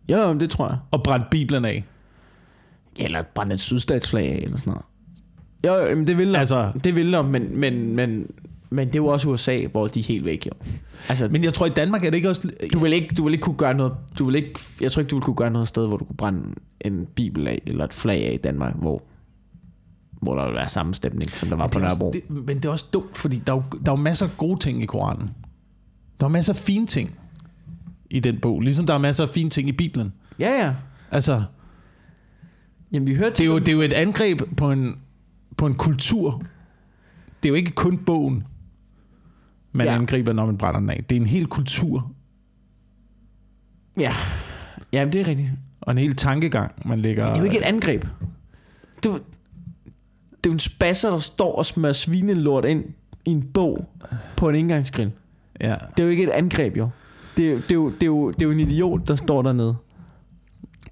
[0.08, 0.78] Jo, men det tror jeg.
[0.90, 1.84] og brændte Bibelen af?
[2.96, 4.84] Eller brænde et sydstatsflag af, eller sådan noget.
[5.66, 8.26] Jo, jo, men det vil Altså- altså, det vil der, men, men, men,
[8.70, 10.50] men det er jo også USA, hvor de er helt væk, jo.
[11.08, 12.50] Altså, Men jeg tror, i Danmark er det ikke også...
[12.72, 15.10] Du vil ikke, du vil ikke kunne gøre noget, du vil ikke, jeg tror ikke,
[15.10, 17.94] du vil kunne gøre noget sted, hvor du kunne brænde en bibel af, eller et
[17.94, 19.02] flag af i Danmark, hvor,
[20.20, 22.06] hvor der vil være samme stemning, som der var på Nørrebro.
[22.08, 24.26] også, det, men det er også dumt, fordi der er, jo, der er jo masser
[24.26, 25.30] af gode ting i Koranen.
[26.20, 27.14] Der er masser af fine ting
[28.10, 30.12] i den bog, ligesom der er masser af fine ting i Bibelen.
[30.38, 30.74] Ja, ja.
[31.10, 31.42] Altså,
[32.92, 34.98] Jamen, vi hørte det er jo, det er jo et angreb på en,
[35.56, 36.42] på en kultur.
[37.42, 38.44] Det er jo ikke kun bogen,
[39.72, 39.94] man ja.
[39.94, 41.04] Angriber, når man brænder den af.
[41.10, 42.12] Det er en hel kultur
[43.98, 44.14] Ja.
[44.92, 45.50] Jamen, det er rigtigt.
[45.80, 47.26] og en hel tankegang, man lægger...
[47.26, 48.04] Det er jo ikke et angreb.
[48.96, 49.20] Det jo-
[50.44, 52.84] det er jo en spasser, der står og smører svinelort ind
[53.24, 53.88] i en bog
[54.36, 55.10] på en indgangsgrill.
[55.60, 55.76] Ja.
[55.96, 56.88] Det er jo ikke et angreb, jo.
[57.36, 59.16] Det er, jo- det, er jo, det, er jo, det er jo en idiot, der
[59.16, 59.76] står dernede.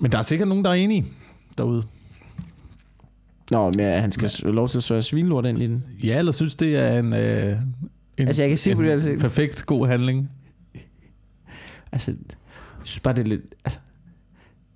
[0.01, 1.07] Men der er sikkert nogen, der er enige
[1.59, 1.83] derude.
[3.51, 4.49] Nå, men han skal ja.
[4.49, 5.85] lov til at svøre svinelort ind i den.
[6.05, 7.13] Ja, eller synes, det er en...
[7.13, 7.57] Øh,
[8.19, 9.17] en Altså, jeg kan se på det, altså.
[9.21, 10.31] perfekt god handling.
[11.93, 12.37] Altså, jeg
[12.85, 13.43] synes bare, det er lidt...
[13.65, 13.79] Altså,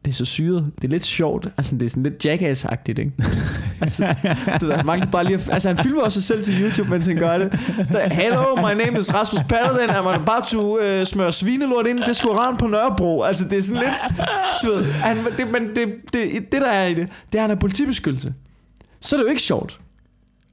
[0.05, 0.73] det er så syret.
[0.77, 1.47] Det er lidt sjovt.
[1.57, 3.12] Altså, det er sådan lidt jackass-agtigt, ikke?
[3.83, 4.15] altså,
[4.61, 5.41] du ved, kan bare lige...
[5.51, 7.61] Altså, han filmer også sig selv til YouTube, mens han gør det.
[7.91, 9.91] Så, Hello, my name is Rasmus Paludan.
[9.91, 12.03] I'm about to uh, smøre svinelort ind.
[12.07, 13.23] Det skulle rent på Nørrebro.
[13.23, 13.95] Altså, det er sådan lidt...
[14.62, 17.49] Du ved, han, det, men det, det, det, der er i det, det er, at
[17.49, 18.35] han er politibeskyttelse.
[19.01, 19.81] Så er det jo ikke sjovt.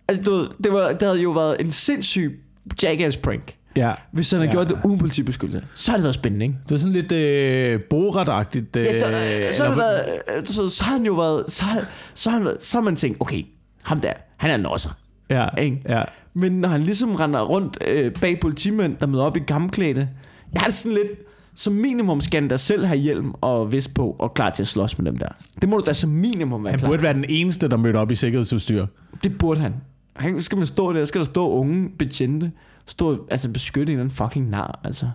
[0.07, 2.39] Altså, du ved, det, var, det havde jo været en sindssyg
[2.83, 3.58] jackass-prank.
[3.75, 3.93] Ja.
[4.11, 4.55] Hvis han havde Ja.
[4.55, 5.67] gjort det uden politibeskyttelse.
[5.75, 6.57] Så har det været spændende, ikke?
[6.63, 8.75] Det er sådan lidt øh, borat-agtigt.
[8.75, 9.05] Øh, Ja, der,
[9.53, 9.99] så, har det eller- været,
[10.41, 11.81] øh, så, så har han jo været, så, har,
[12.13, 13.43] så, har han været, så har man tænkt, okay,
[13.81, 14.89] ham der, han er en nosser.
[15.29, 15.81] Ja, Ikke?
[15.89, 16.03] ja.
[16.35, 20.07] Men når han ligesom render rundt øh, bag politimænd, der møder op i gammelklæde,
[20.53, 21.07] jeg er det sådan lidt,
[21.55, 24.67] som minimum skal han da selv have hjelm og vest på og klar til at
[24.67, 25.27] slås med dem der.
[25.61, 28.11] Det må du da som minimum være Han burde være den eneste, der mødte op
[28.11, 28.85] i sikkerhedsudstyr.
[29.23, 29.73] Det burde han.
[30.15, 32.51] Han skal man stå der, skal der stå unge betjente,
[32.89, 35.09] stå altså beskytte en eller anden fucking nar, altså.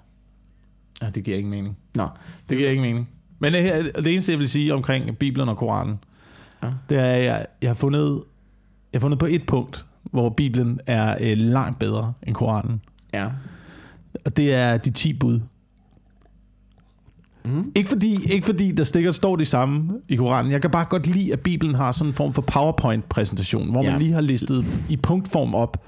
[1.03, 1.77] Ja, det giver ingen mening.
[1.95, 2.09] Nå,
[2.49, 3.09] Det giver ingen mening.
[3.39, 5.99] Men det, her, det eneste, jeg vil sige omkring Bibelen og Koranen,
[6.63, 6.69] Ja.
[6.89, 8.23] det er, at jeg, jeg, har fundet,
[8.93, 12.81] jeg har fundet på et punkt, hvor Bibelen er øh, langt bedre end Koranen.
[13.13, 13.29] ja.
[14.25, 15.41] Og det er de 10 bud.
[17.45, 17.73] Mm.
[17.75, 20.53] Ikke fordi, ikke fordi der stikker står de samme i Koranen.
[20.53, 23.83] Jeg kan bare godt lide, at Bibelen har sådan en form for PowerPoint-præsentation, hvor.
[23.85, 23.91] Ja.
[23.91, 25.85] man lige har listet i punktform op.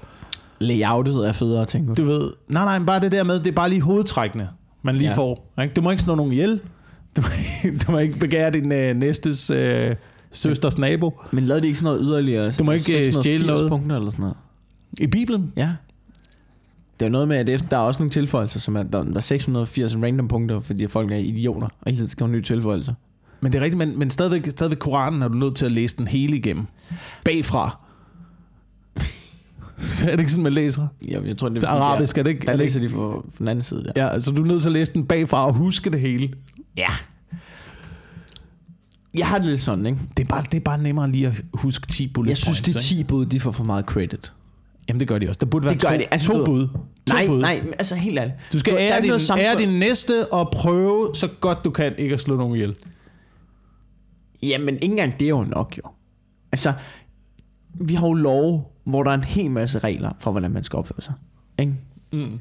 [0.59, 2.03] Layoutet er federe, tænker du.
[2.03, 4.49] Du ved, nej, nej, bare det der med, det er bare lige hovedtrækkene,
[4.81, 5.15] man lige ja.
[5.15, 5.53] Får.
[5.61, 5.73] Ikke?
[5.73, 6.61] Du må ikke slå nogen ihjel.
[7.15, 7.27] Du må,
[7.87, 9.95] du må ikke begære din øh, næstes øh,
[10.31, 11.19] søsters nabo.
[11.31, 12.51] Men lavede de ikke sådan noget yderligere?
[12.51, 13.69] Du må ikke, øh, 680 stjæle noget.
[13.69, 14.37] punkter eller sådan noget?
[14.99, 15.53] I Bibelen?
[15.55, 15.69] Ja.
[16.93, 19.15] Det er jo noget med, at der er også nogle tilføjelser, som er, der, der
[19.15, 22.93] er 680 random punkter, fordi folk er idioter, og hele tiden skal have nye tilføjelser.
[23.41, 25.97] Men det er rigtigt, men, men stadigvæk, stadigvæk Koranen er du nødt til at læse
[25.97, 26.65] den hele igennem.
[27.25, 27.79] Bagfra.
[29.79, 30.87] Så er det ikke sådan, man læser?
[31.07, 32.45] Jeg, jeg tror, det er arabisk, er det ikke?
[32.45, 33.91] Der, Er der det læser de for den anden side der.
[33.95, 36.33] Ja, altså du er nødt til at læse den bagfra og huske det hele.
[36.77, 36.89] Ja.
[39.13, 39.99] Jeg har det lidt sådan, ikke?
[40.17, 42.61] Det er bare, det er bare nemmere lige at huske 10 bullet Jeg synes, points,
[42.61, 42.79] de ikke?
[42.79, 44.33] 10 bud, de får for meget credit.
[44.89, 45.37] Jamen det gør de også.
[45.39, 46.05] Der burde være Det gør to, de.
[46.11, 46.67] Altså, to du- bud.
[46.67, 47.41] To Nej, bud.
[47.41, 48.35] nej, altså helt ærligt.
[48.53, 51.95] Du skal Der er ære din, ære din næste og prøve så godt du kan
[51.97, 52.75] ikke at slå nogen ihjel.
[54.43, 55.81] Jamen, ikke engang det er jo nok, jo.
[56.51, 56.73] Altså,
[57.73, 60.77] vi har jo lov, hvor der er en hel masse regler for, hvordan man skal
[60.77, 61.13] opføre sig.
[61.59, 61.73] Ikke?
[62.13, 62.39] Mm.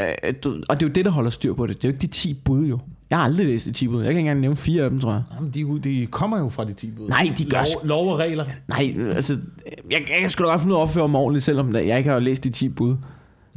[0.00, 1.76] Øh, du, og det er jo det, der holder styr på det.
[1.76, 2.78] Det er jo ikke de 10 bud, jo.
[3.10, 3.96] Jeg har aldrig læst de 10 bud.
[3.96, 5.22] Jeg kan ikke engang nævne fire af dem, tror jeg.
[5.34, 7.08] Jamen, de, de kommer jo fra de 10 bud.
[7.08, 8.44] Nej, de gør lov, lov og regler.
[8.68, 9.38] Nej, altså,
[9.90, 12.10] jeg, jeg sgu da godt finde ud af at opføre mig ordentligt, selvom jeg ikke
[12.10, 12.96] har læst de 10 bud.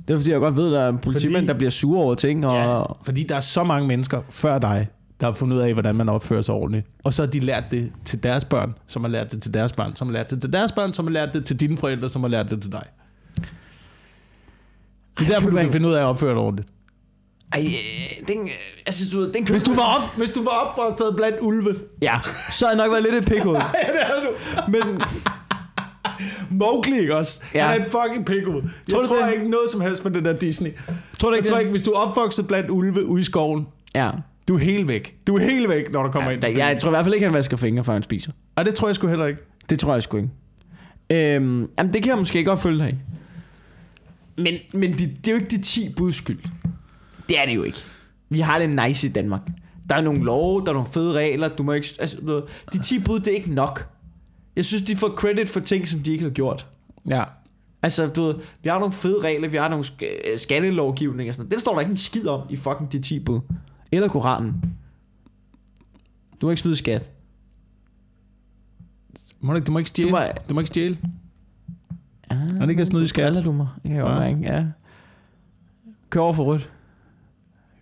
[0.07, 2.15] Det er fordi, jeg godt ved, at der er politimænd, Fordi- der bliver sure over
[2.15, 2.55] ting, og...
[2.55, 4.87] Ja, fordi der er så mange mennesker før dig,
[5.19, 6.87] der har fundet ud af, hvordan man opfører sig ordentligt.
[7.03, 9.71] Og så har de lært det til deres børn, som har lært det til deres
[9.73, 12.09] børn, som har lært det til deres børn, som har lært det til dine forældre,
[12.09, 12.83] som har lært det til dig.
[15.19, 16.69] Det er derfor, du kan finde ud af at opføre dig ordentligt.
[17.53, 18.49] Ej, øh, den,
[18.85, 22.19] altså, du den Hvis du var, op, hvis du var opfostret blandt ulve, Ja,
[22.51, 23.57] så har jeg nok været lidt et pikhoved.
[23.83, 24.71] ja, det er du.
[24.71, 25.01] Men
[26.49, 27.41] Mowgli, ikke også?
[27.53, 27.67] Ja.
[27.67, 28.61] Han er en fucking pikhoved.
[28.63, 29.33] Jeg Tror tror, tror det?
[29.33, 30.71] ikke noget som helst med det der Disney.
[31.19, 31.61] tror du Jeg ikke tror det?
[31.61, 34.09] ikke, hvis du er opvokset blandt ulve ude i skoven, Ja.
[34.49, 35.15] Du er helt væk.
[35.27, 37.05] Du er helt væk, når du kommer ja, ind til jeg, jeg tror i hvert
[37.05, 38.31] fald ikke, han vasker fingre, før han spiser.
[38.55, 39.41] Og det tror jeg sgu heller ikke.
[39.69, 40.29] Det tror jeg sgu ikke.
[41.09, 42.95] Øhm, jamen, det kan jeg måske godt følge dig i.
[44.41, 46.39] Men, men det, det er jo ikke de 10 buds skyld.
[47.29, 47.77] Det er det jo ikke.
[48.29, 49.41] Vi har det nice i Danmark.
[49.89, 51.47] Der er nogle love, der er nogle fede regler.
[51.47, 52.41] Du må ikke, altså,
[52.73, 53.87] de 10 bud, det er ikke nok.
[54.55, 56.67] Jeg synes, de får credit for ting, som de ikke har gjort.
[57.09, 57.23] Ja.
[57.83, 61.43] Altså, du ved, vi har nogle fede regler, vi har nogle øh, skattelovgivning og sådan
[61.43, 61.51] noget.
[61.51, 63.39] Det står der ikke en skid om i fucking de 10 bud.
[63.91, 64.75] Eller Koranen.
[66.41, 67.09] Du må ikke smide skat.
[69.41, 70.09] Må du, ikke- du må ikke stjæle.
[70.09, 70.97] Du må- du må ikke stjæle.
[72.29, 73.45] Ah, Er det ikke at snyde i skat?
[73.45, 73.67] Du mig?
[73.85, 74.19] Kan jeg godt Ja.
[74.19, 74.65] mærke, ja.
[76.09, 76.69] Kør over for rødt.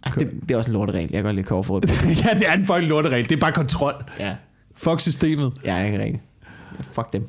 [0.04, 1.10] Ah, Kør- det, det, er også en lorteregel.
[1.12, 1.86] Jeg kan godt lide at køre over for rødt.
[2.26, 3.30] ja, det er en fucking lorteregel.
[3.30, 3.94] Det er bare kontrol.
[4.20, 4.36] ja,
[4.76, 5.54] Fuck systemet.
[5.64, 6.22] ja, jeg kan rigtig.
[6.78, 7.28] Ja, fuck dem.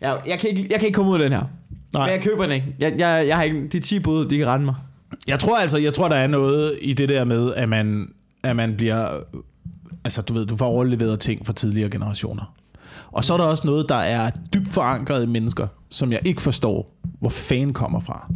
[0.00, 1.46] Jeg, jeg, kan ikke, jeg kan ikke komme ud af den her.
[1.92, 2.06] Nej.
[2.06, 2.74] Men jeg køber den ikke.
[2.78, 4.74] Jeg, jeg, jeg har ikke de 10 bud, de kan rende mig.
[5.26, 8.56] Jeg tror altså, jeg tror, der er noget i det der med, at man, at
[8.56, 9.20] man bliver...
[10.04, 12.54] Altså, du ved, du får overleveret ting fra tidligere generationer.
[13.12, 16.42] Og så er der også noget, der er dybt forankret i mennesker, som jeg ikke
[16.42, 18.32] forstår, hvor fan kommer fra.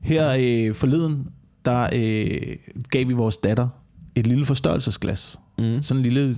[0.00, 1.26] Her øh, forleden,
[1.64, 2.56] der øh,
[2.90, 3.68] gav vi vores datter
[4.14, 5.38] et lille forstørrelsesglas.
[5.58, 5.82] Mm.
[5.82, 6.36] Sådan en lille,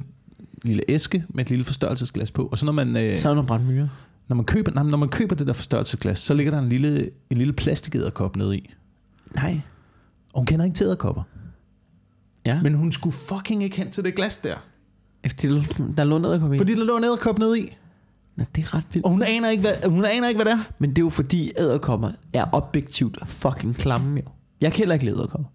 [0.63, 2.49] lille æske med et lille forstørrelsesglas på.
[2.53, 3.89] Og så når man, øh, Så er der brændt myre.
[4.29, 7.39] når man, køber, når man køber det der forstørrelsesglas, så ligger der en lille, en
[7.39, 8.71] lille plastikæderkop nede i.
[9.35, 9.61] Nej.
[10.33, 11.23] Og hun kender ikke til æderkopper.
[12.47, 12.63] Ja.
[12.63, 14.55] Men hun skulle fucking ikke hen til det glas der.
[15.25, 15.63] Efter
[15.97, 16.59] der lå ned og kom i.
[16.59, 17.77] Fordi der lå en æderkop nede i.
[18.37, 19.05] Nå, det er ret vildt.
[19.05, 20.65] Og hun aner ikke, hvad, hun aner ikke, hvad det er.
[20.79, 24.27] Men det er jo fordi æderkopper er objektivt fucking klamme jo.
[24.61, 25.49] Jeg kan heller ikke lide æderkopper.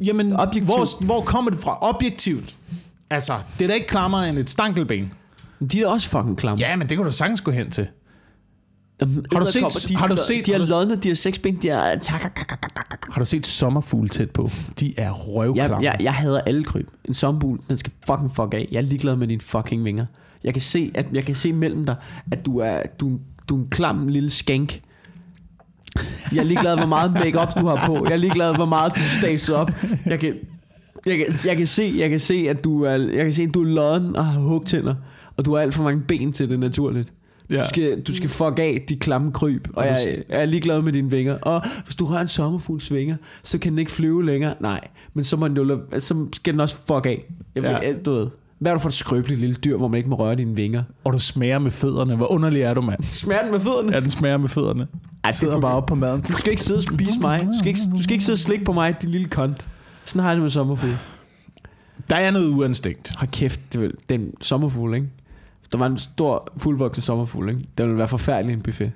[0.00, 0.64] Jamen, Objektivt.
[0.64, 1.78] hvor, hvor kommer det fra?
[1.80, 2.56] Objektivt.
[3.10, 5.12] Altså, det er da ikke klammere end et stankelben.
[5.72, 6.60] De er da også fucking klamme.
[6.60, 7.88] Ja, men det kan du sagtens gå hen til.
[9.00, 11.56] Jamen, Har du set- de, har du set- De har lodne, de har seks ben,
[11.62, 11.80] de har...
[13.12, 14.50] Har du set sommerfugle tæt på?
[14.80, 15.76] De er røvklamme.
[15.76, 16.88] Jeg, jeg, jeg hader alle kryb.
[17.04, 18.68] En sombul, den skal fucking fuck af.
[18.72, 20.06] Jeg er ligeglad med dine fucking vinger.
[20.44, 21.96] Jeg kan se, at jeg kan se mellem dig,
[22.32, 23.18] at du er, du,
[23.48, 24.80] du er en klam lille skank.
[26.32, 28.04] Jeg er ligeglad, hvor meget makeup du har på.
[28.04, 29.70] Jeg er ligeglad, hvor meget du staser op.
[30.06, 30.34] Jeg kan,
[31.06, 33.54] jeg kan, jeg kan se, jeg kan se, at du er, jeg kan se, at
[33.54, 34.94] du er lodden og har hugtænder.
[35.36, 37.12] Og du har alt for mange ben til det naturligt.
[37.50, 37.60] Ja.
[37.60, 39.96] Du, skal, du skal fuck af de klamme kryb, og Og jeg,
[40.28, 41.38] er ligeglad med dine vinger.
[41.42, 44.54] Og hvis du har en sommerfugl svinger, så kan den ikke flyve længere.
[44.60, 44.80] Nej,
[45.14, 47.24] men så, må den jo, så skal den også fuck af.
[47.54, 47.76] Jeg, Ja.
[47.76, 48.26] jeg, du ved,
[48.58, 50.82] hvad er du for et skrøbeligt lille dyr, hvor man ikke må røre dine vinger?
[51.04, 52.16] Og du smager med fødderne.
[52.16, 53.02] Hvor underlig er du, mand?
[53.22, 53.92] Smager den med fødderne?
[53.92, 54.86] Ja, den smager med fødderne.
[55.24, 56.20] Ej, det sidder er bare op på maden.
[56.20, 57.40] Du skal ikke sidde og spise mig.
[57.40, 59.68] Du skal ikke, du skal ikke sidde og slikke på mig, din lille kont.
[60.04, 60.96] Sådan har jeg det med sommerfugl.
[62.10, 63.12] Der er noget uanstigt.
[63.16, 65.06] Hold kæft, det vil, den sommerfugl, ikke?
[65.72, 67.60] Der var en stor fuldvokset sommerfugl, ikke?
[67.78, 68.92] Det ville være forfærdelig en buffet.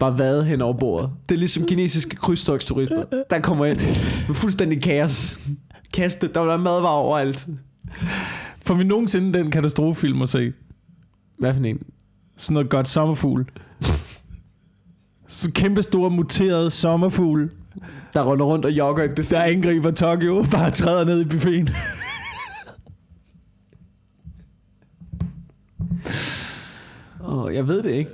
[0.00, 1.10] Bare vade hen over bordet.
[1.28, 3.04] Det er ligesom kinesiske krydstogsturister.
[3.30, 3.78] Der kommer ind
[4.26, 5.38] med fuldstændig kaos.
[5.94, 7.48] Kaste, der vil være madvarer overalt.
[8.66, 10.52] Får vi nogensinde den katastrofefilm at se?
[11.38, 11.82] Hvad for en?
[12.36, 13.46] Sådan noget godt sommerfugl.
[15.28, 17.50] Så kæmpe store muterede sommerfugl,
[18.14, 19.30] Der runder rundt og jogger i buffet.
[19.30, 21.68] der angriber Tokyo, bare træder ned i buffeten.
[27.46, 28.10] Jeg ved det ikke.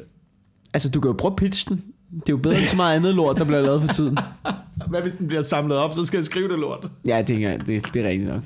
[0.74, 1.84] Altså, du kan jo prøve at pitche den.
[2.10, 4.18] Det er jo bedre end så meget andet lort, der bliver lavet for tiden.
[4.90, 6.90] Hvad hvis den bliver samlet op, så skal jeg skrive det lort.
[7.04, 8.42] Ja, det er, det, det er rigtigt nok.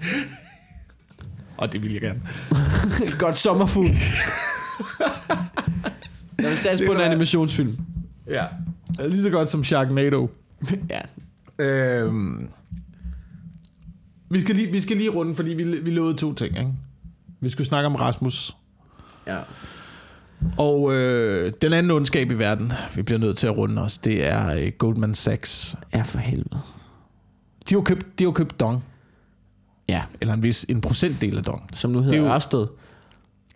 [1.56, 2.20] Og det vil jeg gerne.
[3.24, 3.86] Godt sommerfugl.
[6.38, 7.76] Jeg vil satse på en animationsfilm.
[8.28, 8.44] Ja.
[9.08, 10.30] Lige så godt som Sharknado.
[10.90, 11.00] ja.
[11.64, 12.48] Øhm,
[14.30, 16.58] vi, skal lige, vi skal lige runde, fordi vi, vi lovede to ting.
[16.58, 16.72] Ikke?
[17.40, 18.56] Vi skulle snakke om Rasmus.
[19.26, 19.38] ja.
[20.59, 24.26] Og øh, den anden ondskab i verden, vi bliver nødt til at runde os, det
[24.26, 25.76] er øh, Goldman Sachs.
[25.95, 26.59] Ja, for helvede.
[27.70, 28.84] De har købt, de har købt Dong,
[29.89, 31.62] Ja, eller en vis en procentdel af Dong.
[31.72, 32.66] som nu hedder Det er jo- Ørsted.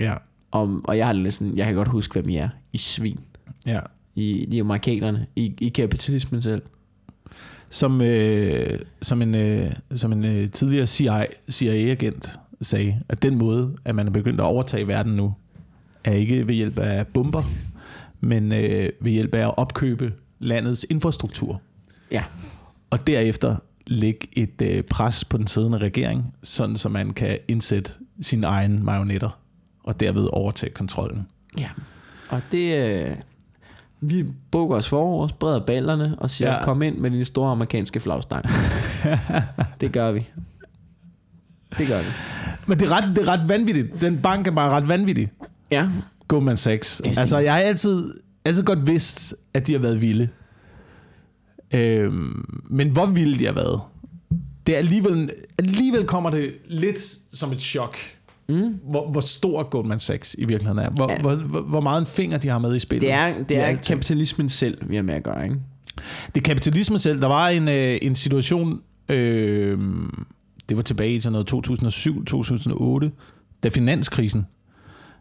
[0.01, 0.14] Ja.
[0.53, 2.49] Om, og jeg har lidt sådan, jeg kan godt huske, hvem I er.
[2.72, 3.18] I svin.
[3.66, 3.80] ja.
[4.14, 5.26] I, I amerikanerne.
[5.37, 6.62] I, I kapitalismen selv.
[7.70, 13.76] Som, øh, som en, øh, som en øh, tidligere CIA, CIA-agent sagde, at den måde,
[13.85, 15.35] at man er begyndt at overtage verden nu,
[16.05, 17.42] er ikke ved hjælp af bomber,
[18.20, 21.61] men øh, ved hjælp af at opkøbe landets infrastruktur.
[22.11, 22.24] Ja.
[22.90, 27.90] Og derefter lægge et øh, pres på den siddende regering, sådan så man kan indsætte
[28.20, 29.38] sine egne marionetter,
[29.84, 31.26] og derved overtage kontrollen.
[31.59, 31.68] Ja.
[32.28, 32.76] Og det...
[32.76, 33.16] Øh,
[34.05, 36.57] vi bukker os forover, spreder ballerne og siger, Ja.
[36.57, 36.64] ja.
[36.64, 38.44] kom ind med din store amerikanske flagstang.
[39.80, 40.26] det gør vi.
[41.78, 42.09] Det gør vi.
[42.66, 44.00] Men det er, ret, det er ret vanvittigt.
[44.00, 45.28] Den bank er bare ret vanvittig.
[45.72, 45.88] Ja.
[46.28, 47.00] Goldman Sachs.
[47.00, 48.14] Altså, jeg har altid,
[48.44, 50.28] altid godt vidst, at de har været vilde.
[51.74, 53.80] Øhm, men hvor vilde de har været,
[54.66, 56.98] det er alligevel, alligevel kommer det lidt
[57.32, 57.96] som et chok,
[58.48, 58.78] Mm.
[58.90, 60.90] hvor, hvor stor Goldman Sachs i virkeligheden er.
[60.90, 61.20] Hvor, ja.
[61.20, 63.02] Hvor, hvor, hvor meget en finger de har med i spillet.
[63.02, 65.56] Det er, det er kapitalismen selv, vi har med at gøre, ikke?
[66.34, 67.20] Det er kapitalismen selv.
[67.20, 69.78] Der var en, øh, en situation, øh,
[70.68, 73.10] det var tilbage i sådan noget 2007-2008,
[73.62, 74.46] da finanskrisen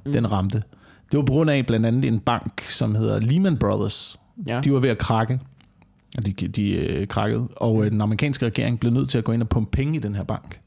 [0.05, 0.11] mm.
[0.11, 0.63] den ramte.
[1.11, 4.19] Det var på grund af blandt andet en bank, som hedder Lehman Brothers.
[4.47, 4.61] Ja.
[4.63, 5.39] De var ved at krakke.
[6.25, 7.47] De, de øh, krakkede.
[7.55, 9.99] Og øh, den amerikanske regering blev nødt til at gå ind og pumpe penge i
[9.99, 10.59] den her bank.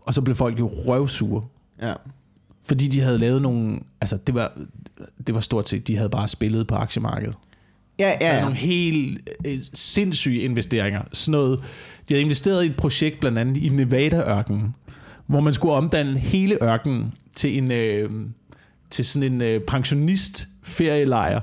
[0.00, 1.44] Og så blev folk jo røvsure.
[1.82, 1.94] ja.
[2.66, 3.80] Fordi de havde lavet nogle...
[4.00, 4.52] Altså, det var,
[5.26, 7.34] det var stort set, de havde bare spillet på aktiemarkedet.
[7.98, 8.40] Ja, Ja, ja.
[8.40, 11.02] nogle helt øh, sindssyge investeringer.
[11.12, 11.58] Sådan noget.
[12.08, 14.74] De havde investeret i et projekt blandt andet i Nevada-ørkenen,
[15.28, 18.10] hvor man skulle omdanne hele ørkenen til en øh,
[18.90, 21.40] til sådan en øh, pensionist ferielejr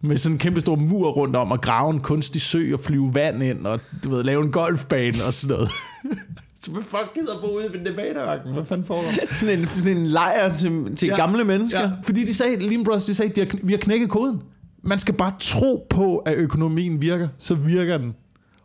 [0.00, 3.14] med sådan en kæmpe stor mur rundt om og grave en kunstig sø og flyve
[3.14, 5.70] vand ind og du ved lave en golfbane og sådan noget.
[6.62, 8.54] Så hvad fuck gider bo ude ved Nevada-ørkenen?
[8.54, 9.12] Hvad fanden foregår?
[9.30, 11.12] Sådan en, sådan en lejr til, til Ja.
[11.12, 11.20] ja.
[11.20, 11.80] gamle mennesker.
[11.80, 14.40] Ja, fordi de sagde, Lehman Brothers, de sagde, de har, vi har knækket koden.
[14.84, 18.12] Man skal bare tro på, at økonomien virker, så virker den.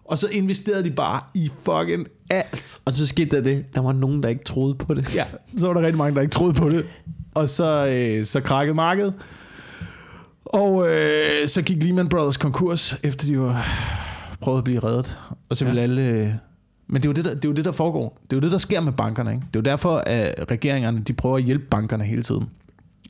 [0.06, 2.80] Og så investerede de bare i fucking alt.
[2.86, 5.16] Og så skete der det, der var nogen, der ikke troede på det.
[5.16, 5.24] Ja,
[5.58, 6.86] så var der rigtig mange, der ikke troede på det.
[7.34, 9.14] Og så, øh, så krakkede markedet.
[10.46, 13.54] Og øh, så gik Lehman Brothers konkurs, efter de jo
[14.42, 15.18] prøvede at blive reddet.
[15.50, 15.84] Og så ville ja.
[15.84, 16.02] alle...
[16.08, 16.30] Øh,
[16.88, 18.18] men det er, jo det, der, det er jo det, der foregår.
[18.24, 19.32] Det er jo det, der sker med bankerne.
[19.32, 19.42] Ikke?
[19.54, 22.50] Det er jo derfor, at regeringerne de prøver at hjælpe bankerne hele tiden.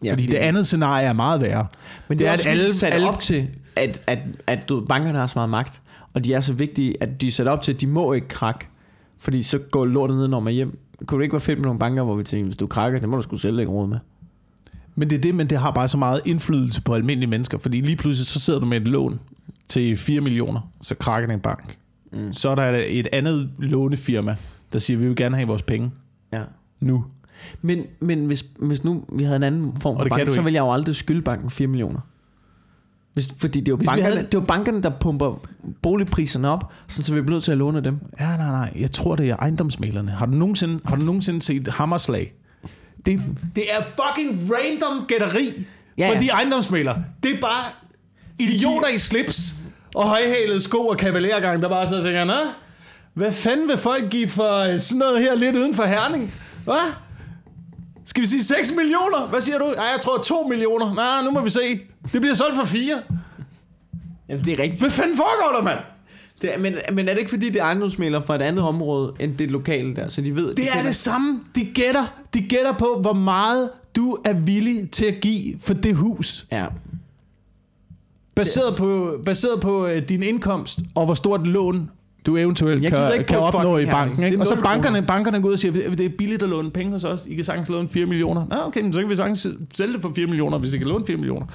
[0.04, 1.68] Ja, fordi, fordi det andet scenarie er meget værre.
[2.08, 4.80] Men det, Det er, at at alle, sat alle- op til, at, at, at du,
[4.80, 5.82] ved, bankerne har så meget magt,
[6.14, 8.28] og de er så vigtige, at de er sat op til, at de må ikke
[8.28, 8.68] krakke,
[9.22, 10.80] fordi så går lortet ned, når man hjem.
[11.06, 13.10] Kunne det ikke være fedt med nogle banker, hvor vi tænker, hvis du krakker, det
[13.10, 13.98] må du sgu selv ikke råd med.
[14.96, 17.82] Men det er det, men det har bare så meget indflydelse på almindelige mennesker, fordi
[17.82, 19.20] lige pludselig så sidder du med et lån
[19.68, 21.78] til 4 millioner, så krakker en bank.
[22.14, 22.34] Mm.
[22.34, 24.36] Så er der et andet lånefirma,
[24.74, 25.92] der siger, vi vil gerne have vores penge
[26.34, 26.42] Ja.
[26.80, 27.06] nu.
[27.62, 30.62] Men, men hvis, hvis nu vi havde en anden form for bank, så ville jeg
[30.62, 32.00] jo aldrig skylde banken 4 millioner.
[33.14, 35.42] Hvis, fordi det er, jo Hvis vi bankerne, havde- det er jo bankerne, der pumper
[35.82, 38.00] boligpriserne op, sådan så vi bliver nødt til at låne dem.
[38.20, 38.74] Ja, nej, nej.
[38.80, 40.12] Jeg tror, det er ejendomsmalerne.
[40.12, 42.34] Har du nogensinde, har du nogensinde set Hammerslag?
[43.06, 43.20] Det,
[43.56, 45.50] det er fucking random gætteri.
[45.98, 46.14] Ja, Ja.
[46.16, 47.64] For de ejendomsmælere, det er bare
[48.40, 49.56] idioter i slips
[49.96, 52.34] og højhælede sko og kavalergang, der bare så tænker, Nå,
[53.14, 56.34] hvad fanden vil folk give for øh, sådan noget her lidt uden for Herning?
[56.64, 56.92] Hvad?
[58.12, 59.28] Skal vi sige 6 millioner?
[59.28, 59.66] Hvad siger du?
[59.66, 60.94] Ej, jeg tror 2 millioner.
[60.94, 61.60] Nej, nu må vi se.
[62.14, 63.02] Det bliver solgt for 4.
[64.30, 64.82] Jamen, det er rigtigt.
[64.82, 65.80] Hvad fanden foregår der, mand?
[66.42, 69.14] Det er, men, men er det ikke fordi, det er ejendomsmælere fra et andet område,
[69.20, 70.48] end det lokale der, så de ved...
[70.48, 71.40] Det de er kender- det samme.
[71.56, 72.04] De gætter,
[72.34, 76.46] de gætter på, hvor meget du er villig til at give for det hus.
[76.52, 76.66] Ja.
[78.36, 81.90] Baseret på, baseret på øh, din indkomst og hvor stort lån
[82.26, 84.24] du eventuelt Jeg kan, kan opnå i banken.
[84.24, 84.40] Ikke?
[84.40, 87.04] Og så bankerne, bankerne går ud og siger, det er billigt at låne penge hos
[87.04, 87.26] os.
[87.26, 88.46] I kan sagtens låne 4 millioner.
[88.50, 90.88] Nå, okay, men så kan vi sagtens sælge det for 4 millioner, hvis de kan
[90.88, 91.46] låne 4 millioner.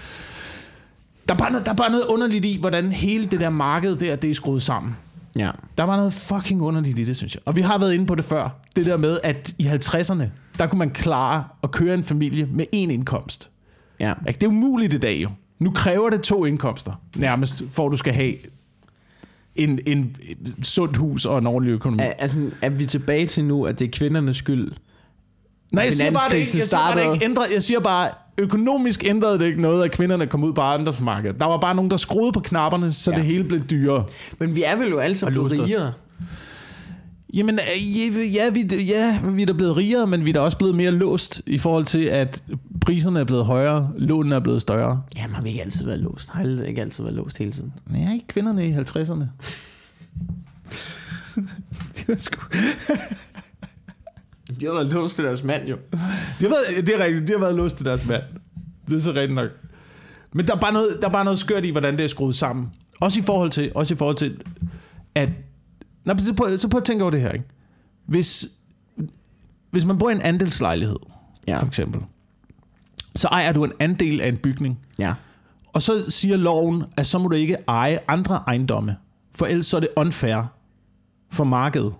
[1.29, 3.97] Der er, bare noget, der er bare noget underligt i, hvordan hele det der marked
[3.97, 4.97] der, det er skruet sammen.
[5.37, 5.51] Ja.
[5.79, 7.43] Der var noget fucking underligt i det, synes jeg.
[7.45, 8.49] Og vi har været inde på det før.
[8.77, 10.25] Det der med, at i 50'erne,
[10.59, 13.51] der kunne man klare at køre en familie med én indkomst.
[14.01, 14.13] Ja.
[14.29, 14.39] Ikke?
[14.39, 15.31] Det er umuligt i dag jo.
[15.59, 18.33] Nu kræver det to indkomster, nærmest, for at du skal have
[19.57, 20.17] en, en,
[20.63, 22.03] sundt hus og en ordentlig økonomi.
[22.03, 24.73] Er, altså, er vi tilbage til nu, at det er kvindernes skyld?
[25.73, 28.09] Nej, jeg siger bare, det ikke, jeg siger bare, det ikke ændrede, jeg siger bare,
[28.39, 31.41] økonomisk ændrede det ikke noget, at kvinderne kom ud på ejendomsmarkedet.
[31.41, 33.17] Der var bare nogen, der skruede på knapperne, så Ja.
[33.17, 34.05] det hele blev dyrere.
[34.39, 35.93] Men vi er vel jo alle sammen blevet rigere.
[37.35, 38.51] Jamen, øh, ja, vi, ja,
[39.31, 41.85] vi er da blevet rigere, men vi er da også blevet mere låst i forhold
[41.85, 42.43] til, at
[42.81, 45.03] priserne er blevet højere, lånene er blevet større.
[45.17, 46.29] Jamen, har vi ikke altid været låst?
[46.31, 47.73] Har det ikke altid været låst hele tiden?
[47.95, 49.25] Ja, ikke kvinderne i 50'erne.
[51.97, 52.41] de var sgu...
[54.61, 55.77] De har været låst til deres mand, jo.
[55.93, 55.99] De
[56.41, 58.23] har været, det er rigtigt, de har været låst til deres mand.
[58.89, 59.51] Det er så rigtigt nok.
[60.33, 62.35] Men der er, bare noget, der er bare noget skørt i, hvordan det er skruet
[62.35, 62.67] sammen.
[63.01, 64.41] Også i forhold til, også i forhold til
[65.15, 65.29] at...
[66.07, 67.45] Nå, så prøv, så prøv at tænke over det her, ikke?
[68.07, 68.47] Hvis,
[69.71, 70.97] hvis man bor i en andelslejlighed,
[71.49, 71.59] Ja.
[71.59, 72.01] for eksempel,
[73.15, 74.79] så ejer du en andel af en bygning.
[74.99, 75.15] Ja.
[75.75, 78.97] Og så siger loven, at så må du ikke eje andre ejendomme,
[79.37, 80.43] for ellers så er det unfair
[81.31, 81.95] for markedet.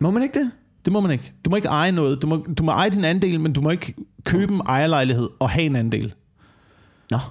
[0.00, 0.50] Må man ikke det?
[0.84, 1.32] Det må man ikke.
[1.44, 2.22] Du må ikke eje noget.
[2.22, 3.94] Du må, du må eje din andel, men du må ikke
[4.24, 6.14] købe en ejerlejlighed og have en andel.
[7.10, 7.16] Nå.
[7.18, 7.22] Må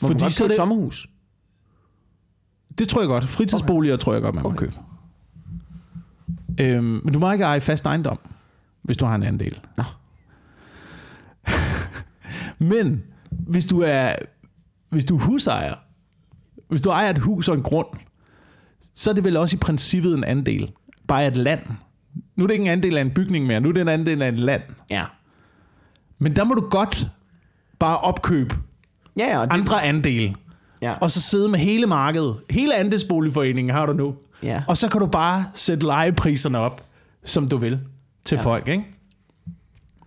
[0.00, 1.08] Fordi man godt så er købe et det, sommerhus?
[2.78, 3.24] Det tror jeg godt.
[3.24, 4.02] Fritidsboliger okay.
[4.02, 4.58] tror jeg godt, man må Okay.
[4.58, 4.76] købe.
[6.60, 8.18] Øhm, men du må ikke eje fast ejendom,
[8.82, 9.60] hvis du har en andel.
[9.76, 9.84] Nå.
[12.74, 14.12] men hvis du er
[14.90, 15.74] hvis du er husejer,
[16.68, 17.86] hvis du ejer et hus og en grund,
[18.94, 20.72] så er det vel også i princippet en andel.
[21.08, 21.60] Bare et land.
[22.36, 24.22] Nu er det ikke en andel af en bygning mere, nu er det en andel
[24.22, 24.62] af et land.
[24.90, 25.04] Ja.
[26.18, 27.10] Men der må du godt
[27.78, 28.56] bare opkøbe
[29.16, 29.42] Ja, ja.
[29.42, 30.34] Det, andre andele,
[30.82, 30.92] ja.
[31.00, 32.36] og så sidde med hele markedet.
[32.50, 34.14] Hele andelsboligforeningen har du nu.
[34.42, 34.62] ja.
[34.68, 36.84] Og så kan du bare sætte lejepriserne op,
[37.24, 37.78] som du vil,
[38.24, 38.42] til ja.
[38.42, 38.84] folk, ikke?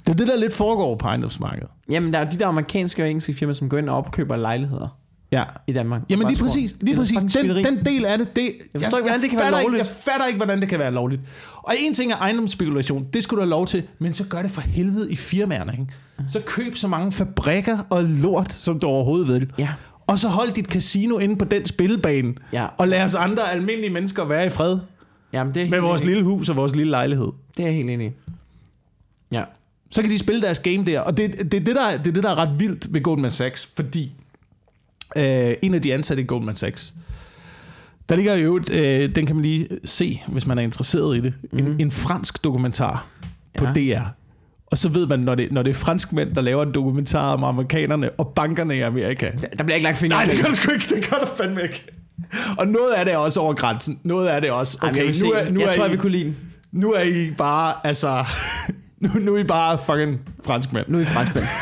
[0.08, 1.68] Det er det, der lidt foregår på ejendomsmarkedet.
[1.90, 4.98] Jamen, der er de der amerikanske og engelske firmaer, som går ind og opkøber lejligheder
[5.32, 5.44] Ja.
[5.68, 6.02] i Danmark.
[6.10, 7.18] Jamen lige præcis, lige præcis.
[7.34, 9.74] Den, den del af det, det Jeg forstår ikke, hvordan det kan være lovligt.
[9.74, 11.22] Ikke, jeg fatter ikke, hvordan det kan være lovligt.
[11.58, 14.52] Og en ting er ejendomsspekulation, det skulle du have lov til, men så gør det
[14.52, 15.72] for helvede i firmaerne.
[15.72, 15.86] Ikke?
[16.28, 19.52] Så køb så mange fabrikker og lort, som du overhovedet vil.
[19.58, 19.70] Ja.
[20.12, 22.68] Og så hold dit casino inde på den spillebane, Ja.
[22.78, 24.80] og lad os andre almindelige mennesker være i fred
[25.34, 26.14] Jamen, det er med vores enig.
[26.16, 27.28] lille hus og vores lille lejlighed.
[27.58, 28.12] Det er jeg helt enig i.
[29.32, 29.44] Ja.
[29.92, 31.00] så kan de spille deres game der.
[31.00, 33.70] Og det, det, det, der, det er det, der er ret vildt ved Goldman Sachs,
[33.76, 34.14] fordi
[35.18, 36.96] øh, en af de ansatte i Goldman Sachs,
[38.10, 41.22] der ligger jo øvrigt, øh, den kan man lige se, hvis man er interesseret i
[41.22, 41.58] det, mm.
[41.60, 43.08] en, en fransk dokumentar
[43.58, 43.78] på Mhm.
[43.78, 44.00] Ja.
[44.00, 44.06] DR.
[44.72, 47.44] Og så ved man, når det, når det er franskmænd, der laver en dokumentar om
[47.44, 49.32] amerikanerne og bankerne i Amerika.
[49.58, 50.96] Der bliver ikke lagt fingre Nej, det gør det sgu ikke.
[50.96, 51.86] Det gør det fandme ikke.
[52.58, 54.00] Og noget af det er også over grænsen.
[54.04, 55.26] Noget af det er også, Ej, okay, se.
[55.26, 56.34] nu er, nu jeg er tror, I, jeg vil kunne lide
[56.72, 58.26] nu er I bare, altså,
[59.02, 60.86] nu, nu er I bare fucking franskmænd.
[60.88, 61.46] Nu er I franskmænd.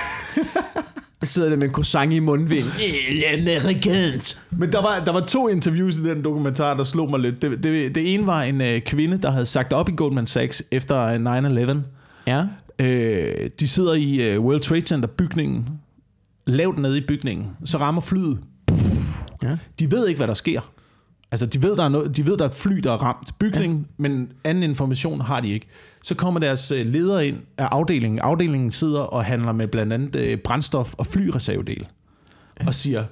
[1.22, 2.66] Jeg sidder der med en croissant i mundvind.
[3.38, 4.38] Amerikansk.
[4.50, 7.42] Men der var, der var to interviews i den dokumentar, der slog mig lidt.
[7.42, 10.64] Det, det, det ene var en øh, kvinde, der havde sagt op i Goldman Sachs
[10.72, 11.78] efter øh, 9-11.
[12.28, 12.44] Ja.
[12.82, 15.70] Øh, de sidder i øh, World Trade Center bygningen,
[16.48, 17.48] lavt nede i bygningen.
[17.66, 18.40] Så rammer flyet.
[19.44, 19.58] Ja.
[19.80, 20.62] De ved ikke, hvad der sker.
[21.32, 23.40] Altså, de ved, der er, noget, de ved, der er et fly, der er ramt
[23.40, 23.86] bygningen, ja.
[23.98, 25.68] men anden information har de ikke.
[26.04, 28.20] Så kommer deres øh, leder ind af afdelingen.
[28.20, 31.88] Afdelingen sidder og handler med blandt andet øh, brændstof og flyreservedel.
[32.60, 32.68] Ja.
[32.68, 33.06] Og siger,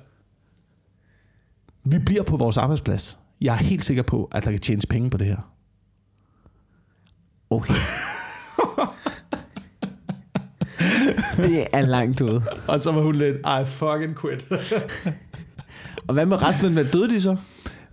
[1.84, 3.20] vi bliver på vores arbejdsplads.
[3.42, 5.52] Jeg er helt sikker på, at der kan tjenes penge på det her.
[7.50, 7.74] Okay.
[11.38, 12.44] det er langt ude.
[12.70, 14.48] Og så var hun lidt, I fucking quit.
[16.08, 16.92] Og hvad med resten af den?
[16.94, 17.36] Døde de så?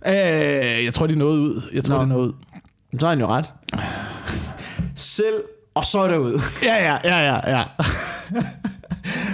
[0.07, 1.61] øh, jeg tror, de nåede ud.
[1.73, 2.01] Jeg tror, Nå.
[2.03, 2.33] de nåede ud.
[2.99, 3.53] Så har han jo ret.
[4.95, 5.43] Selv,
[5.75, 6.39] og så er det ud.
[6.63, 7.63] Ja, ja, ja, ja, ja.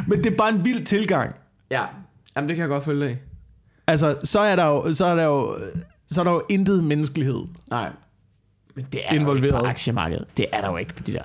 [0.07, 1.35] Men det er bare en vild tilgang.
[1.71, 1.81] Ja.
[2.35, 3.15] Jamen, det kan jeg godt følge i.
[3.87, 5.55] Altså, så er der jo, så er der jo,
[6.11, 7.41] så er der jo intet menneskelighed.
[7.69, 7.89] Nej.
[8.75, 9.53] Men det er Involveret.
[9.53, 10.25] der jo ikke på aktiemarkedet.
[10.37, 11.21] Det er der jo ikke på de der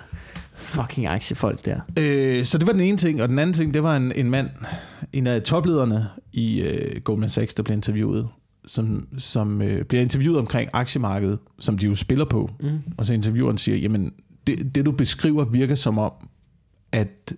[0.57, 1.81] fucking aktiefolk der.
[1.97, 4.31] Øh, så det var den ene ting, og den anden ting, det var en, en
[4.31, 4.49] mand,
[5.13, 8.29] en af toplederne i øh, Goldman Sachs, der blev interviewet,
[8.67, 12.51] som, som øh, bliver interviewet omkring aktiemarkedet, som de jo spiller på.
[12.61, 12.79] Mm.
[12.99, 14.13] Og så intervieweren siger, jamen,
[14.47, 16.13] det, det du beskriver virker som om,
[16.93, 17.35] at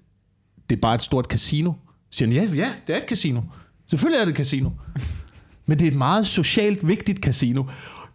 [0.71, 1.73] det er bare et stort casino.
[2.11, 3.41] Så siger han, ja, ja, det er et casino.
[3.87, 4.71] Selvfølgelig er det et casino.
[5.67, 7.65] Men det er et meget socialt vigtigt casino.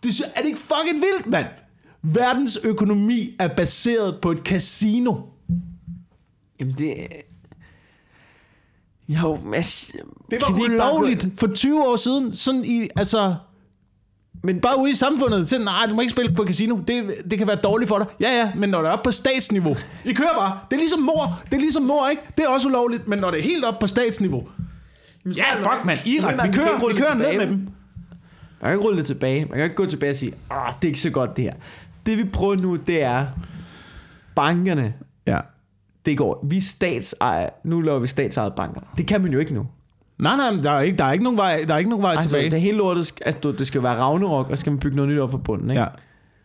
[0.04, 1.46] Det er det ikke fucking vildt, mand?
[2.04, 5.16] Verdens økonomi er baseret på et casino.
[6.60, 7.08] Jamen, det...
[9.08, 9.64] Jo, men...
[10.32, 12.36] Det var ulovligt for 20 år siden.
[12.36, 13.36] Sådan i, altså...
[14.46, 16.80] Men bare ude i samfundet, så nej, du må ikke spille på casino.
[16.88, 18.08] Det, det kan være dårligt for dig.
[18.20, 19.76] Ja, ja, men når det er oppe på statsniveau.
[20.06, 20.60] I kører bare.
[20.70, 21.42] Det er ligesom mor.
[21.46, 22.22] Det er ligesom mor, ikke?
[22.38, 24.48] Det er også ulovligt, men når det er helt op på statsniveau.
[25.26, 26.08] Ja, fuck, mand.
[26.08, 27.68] Irak, vi kører, vi kører ned med dem.
[28.62, 29.46] Man kan ikke rulle det tilbage.
[29.46, 31.54] Man kan ikke gå tilbage og sige, ah, det er ikke så godt det her.
[32.06, 33.26] Det vi prøver nu, det er,
[34.36, 34.94] bankerne,
[35.28, 35.40] Ja.
[36.06, 38.82] det går, vi er statsejer, nu laver vi statsejede banker.
[38.98, 39.68] Det kan man jo ikke nu.
[40.20, 42.12] Nej, nej, der er ikke, der er ikke nogen vej, der er ikke nogen vej
[42.12, 42.52] Altså, tilbage.
[42.52, 45.12] det hele lortet, altså, du- det skal være Ragnarok, og så skal man bygge noget
[45.12, 45.82] nyt op for bunden, ikke?
[45.82, 45.88] Ja.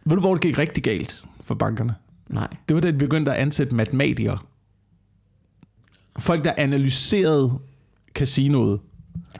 [0.04, 1.94] Ved du, hvor det gik rigtig galt for bankerne?
[2.28, 2.48] Nej.
[2.68, 4.38] Det var da de begyndte at ansætte matematikere.
[6.18, 7.52] Folk, der analyserede
[8.14, 8.80] casinoet.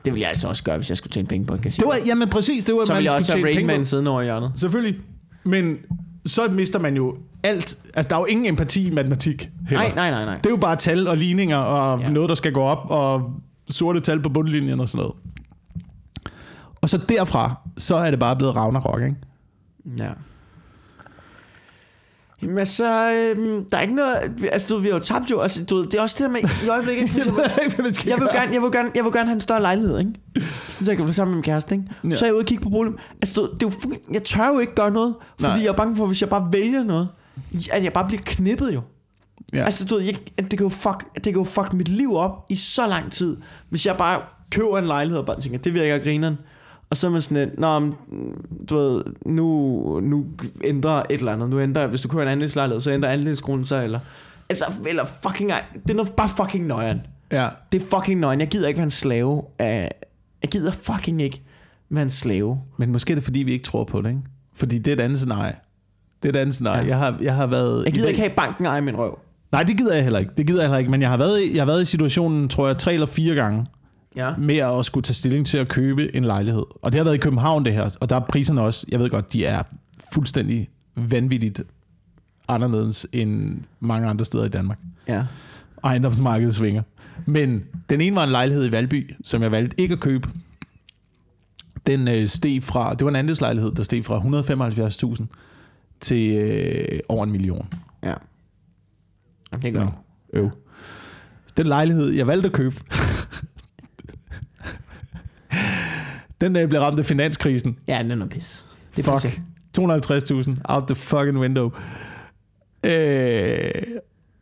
[0.04, 1.82] Det ville jeg altså også gøre, hvis jeg skulle tjene penge på en casino.
[1.90, 3.66] Det var, jamen præcis, det var, så man ville jeg også have Rain.
[3.66, 4.52] Man siddende over i hjørnet.
[4.56, 5.00] Selvfølgelig.
[5.44, 5.76] Men
[6.28, 7.78] så mister man jo alt.
[7.94, 9.84] Altså, der er jo ingen empati i matematik heller.
[9.84, 10.36] Nej, nej, nej, nej.
[10.36, 12.08] Det er jo bare tal og ligninger og Ja.
[12.08, 13.30] noget, der skal gå op, og
[13.70, 15.14] sorte tal på bundlinjen og sådan noget.
[16.80, 19.16] Og så derfra, så er det bare blevet Ragnarok, ikke?
[19.98, 20.10] Ja.
[22.42, 24.16] Jamen altså, øhm, der er ikke noget...
[24.52, 25.40] Altså, du, vi har jo tabt jo.
[25.40, 27.16] Altså, du, det er også det der med i øjeblikket.
[27.26, 28.36] Jeg ved ikke, hvad man skal Jeg vil, gøre.
[28.40, 30.12] gerne, jeg, vil gerne, jeg vil gerne have en større lejlighed, ikke?
[30.34, 31.86] Sådan, så jeg kan få sammen med min kæreste, ikke?
[32.04, 32.16] Ja.
[32.16, 32.92] Så er jeg ude og kigge på bolig.
[33.22, 35.62] Altså, du, det er jo, jeg tør jo ikke gøre noget, fordi Nej.
[35.62, 37.08] jeg er bange for, hvis jeg bare vælger noget,
[37.72, 38.80] at jeg bare bliver knippet jo.
[39.52, 39.64] Ja.
[39.64, 42.46] Altså, du ved, jeg, det, kan jo fuck, det kan jo fuck mit liv op
[42.48, 43.36] i så lang tid,
[43.68, 44.20] hvis jeg bare
[44.52, 46.38] køber en lejlighed og bare tænker, det virker grineren.
[46.90, 47.80] Og så er man sådan lidt, Nå,
[48.70, 50.26] du ved, nu, nu
[50.64, 51.50] ændrer et eller andet.
[51.50, 54.00] Nu ændrer, hvis du køber en andelslejlighed, så ændrer andelskronen sig, eller...
[54.50, 55.50] Altså, eller fucking...
[55.86, 57.00] Det er noget bare fucking nøjeren.
[57.32, 57.48] Ja.
[57.72, 58.40] Det er fucking nøjeren.
[58.40, 59.90] Jeg gider ikke være en slave af...
[60.42, 61.42] Jeg gider fucking ikke
[61.90, 62.60] være en slave.
[62.78, 64.20] Men måske er det, fordi vi ikke tror på det, ikke?
[64.56, 65.54] Fordi det er et andet scenarie.
[66.22, 66.80] Det er et andet scenarie.
[66.82, 66.86] Ja.
[66.88, 67.84] Jeg, har, jeg har været...
[67.84, 69.18] Jeg gider ikke have banken eje min røv.
[69.52, 70.32] Nej, det gider jeg heller ikke.
[70.36, 70.90] Det gider jeg heller ikke.
[70.90, 73.34] Men jeg har været, i- jeg har været i situationen, tror jeg, tre eller fire
[73.34, 73.66] gange,
[74.18, 74.36] Ja.
[74.38, 76.62] med at skulle tage stilling til at købe en lejlighed.
[76.82, 77.96] Og det har været i København, det her.
[78.00, 79.62] Og der er priserne også, jeg ved godt, de er
[80.14, 81.60] fuldstændig vanvittigt
[82.48, 84.78] anderledes end mange andre steder i Danmark.
[85.08, 85.24] Ja.
[85.84, 86.82] Ejendomsmarkedet svinger.
[87.26, 90.28] Men den ene var en lejlighed i Valby, som jeg valgte ikke at købe.
[91.86, 94.18] Den øh, steg fra, det var en andelslejlighed, der steg fra
[95.14, 95.24] 175.000
[96.00, 97.68] til øh, over en million.
[98.02, 98.14] Ja.
[99.62, 99.90] Det Nå, jeg.
[100.32, 100.50] øv.
[101.56, 102.76] Den lejlighed, jeg valgte at købe,
[106.40, 107.78] den øh, blev ramt af finanskrisen.
[107.88, 108.64] Ja, den er pis.
[108.96, 109.22] Det er Fuck.
[109.24, 109.42] pisse.
[110.50, 111.70] 250.000 out the fucking window.
[112.86, 113.58] Øh,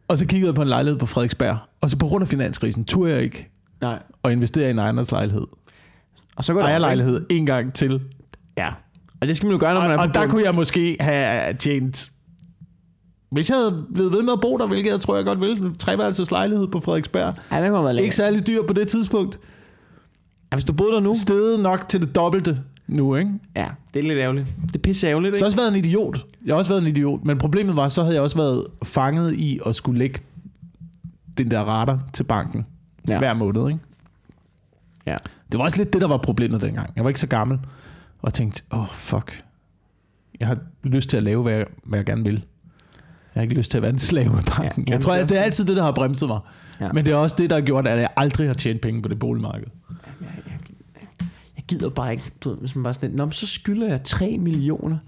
[0.08, 1.56] og så kiggede jeg på en lejlighed på Frederiksberg.
[1.80, 4.02] Og så på grund af finanskrisen turde jeg ikke Nej.
[4.24, 5.44] at investere i en ejendomslejlighed.
[6.36, 8.00] Og så går det Ejerlejlighed en gang til.
[8.58, 8.68] Ja.
[9.20, 10.30] Og det skal man jo gøre, når man Og, er på og der bunden.
[10.30, 12.10] kunne jeg måske have tjent...
[13.30, 15.74] Hvis jeg havde blevet ved med at bo der, hvilket jeg tror, jeg godt ville,
[15.78, 17.34] treværelses lejlighed på Frederiksberg.
[17.52, 18.02] Ja, det kunne være.
[18.02, 19.38] Ikke særlig dyr på det tidspunkt.
[20.52, 21.14] Ja, hvis du boede der nu.
[21.14, 23.30] Stedet nok til det dobbelte nu, ikke?
[23.56, 24.56] Ja, det er lidt ærgerligt.
[24.66, 25.38] Det er pisse ærgerligt, Så ikke?
[25.38, 26.26] har jeg også været en idiot.
[26.46, 27.24] Jeg har også været en idiot.
[27.24, 30.20] Men problemet var, så havde jeg også været fanget i at skulle lægge
[31.38, 32.66] den der rater til banken
[33.08, 33.18] Ja.
[33.18, 33.80] hver måned, ikke?
[35.06, 35.14] Ja.
[35.52, 36.92] Det var også lidt det, der var problemet dengang.
[36.96, 37.58] Jeg var ikke så gammel.
[38.22, 39.42] Og tænkte, åh, oh, fuck.
[40.40, 42.34] Jeg har lyst til at lave, hvad jeg, hvad jeg gerne vil.
[42.34, 42.42] Jeg
[43.34, 44.84] har ikke lyst til at være en slave af banken.
[44.88, 46.38] Ja, jeg tror, at det er altid det, der har bremset mig.
[46.80, 46.92] Ja.
[46.92, 49.08] Men det er også det, der har gjort, at jeg aldrig har tjent penge på
[49.08, 49.66] det boligmarked.
[51.56, 54.02] Jeg gider bare ikke, du ved, hvis man bare sådan Nå, men så skylder jeg
[54.02, 54.98] 3 millioner.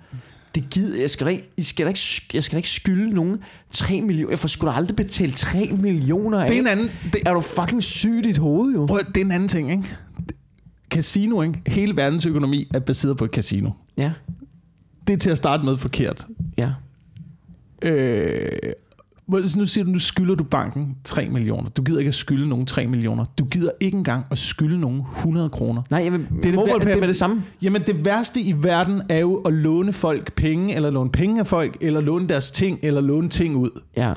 [0.54, 1.10] Det gider jeg.
[1.10, 2.00] Skal da ikke, I skal da ikke,
[2.34, 3.38] jeg skal da ikke skylde nogen
[3.70, 4.30] 3 millioner.
[4.32, 6.48] Jeg får sgu da aldrig betalt 3 millioner af.
[6.48, 8.86] Det er en anden, det, Er du fucking syg i dit hoved, jo?
[8.86, 9.96] prøv, det er en anden ting, ikke?
[10.90, 11.62] Casino, ikke?
[11.66, 13.70] Hele verdens økonomi er baseret på et casino.
[13.98, 14.12] Ja.
[15.06, 16.26] Det er til at starte med forkert.
[16.58, 16.70] Ja.
[17.82, 18.48] Øh,
[19.28, 21.68] nu siger du, nu skylder du banken 3 millioner.
[21.70, 23.24] Du gider ikke at skylde nogen 3 millioner.
[23.24, 25.82] Du gider ikke engang at skylde nogen 100 kroner.
[25.90, 27.42] Nej, vil det, det vær- det, med det samme.
[27.62, 31.46] Jamen det værste i verden er jo at låne folk penge, eller låne penge af
[31.46, 33.70] folk, eller låne deres ting, eller låne ting ud.
[33.96, 34.12] Ja.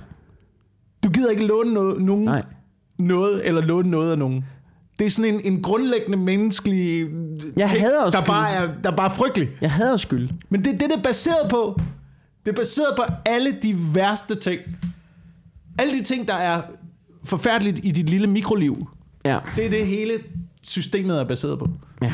[1.03, 2.41] Du gider ikke låne no- nogen Nej.
[2.99, 4.45] noget, eller låne noget af nogen.
[4.99, 7.07] Det er sådan en, en grundlæggende menneskelig
[7.57, 8.25] Jeg ting, hader der skyld.
[8.27, 9.49] bare, er, der bare er frygtelig.
[9.61, 10.29] Jeg hader skyld.
[10.49, 11.79] Men det er det, det er baseret på.
[12.45, 14.59] Det er baseret på alle de værste ting.
[15.79, 16.61] Alle de ting, der er
[17.23, 18.87] forfærdeligt i dit lille mikroliv.
[19.25, 19.39] Ja.
[19.55, 20.13] Det er det hele
[20.63, 21.69] systemet er baseret på.
[22.01, 22.13] ja.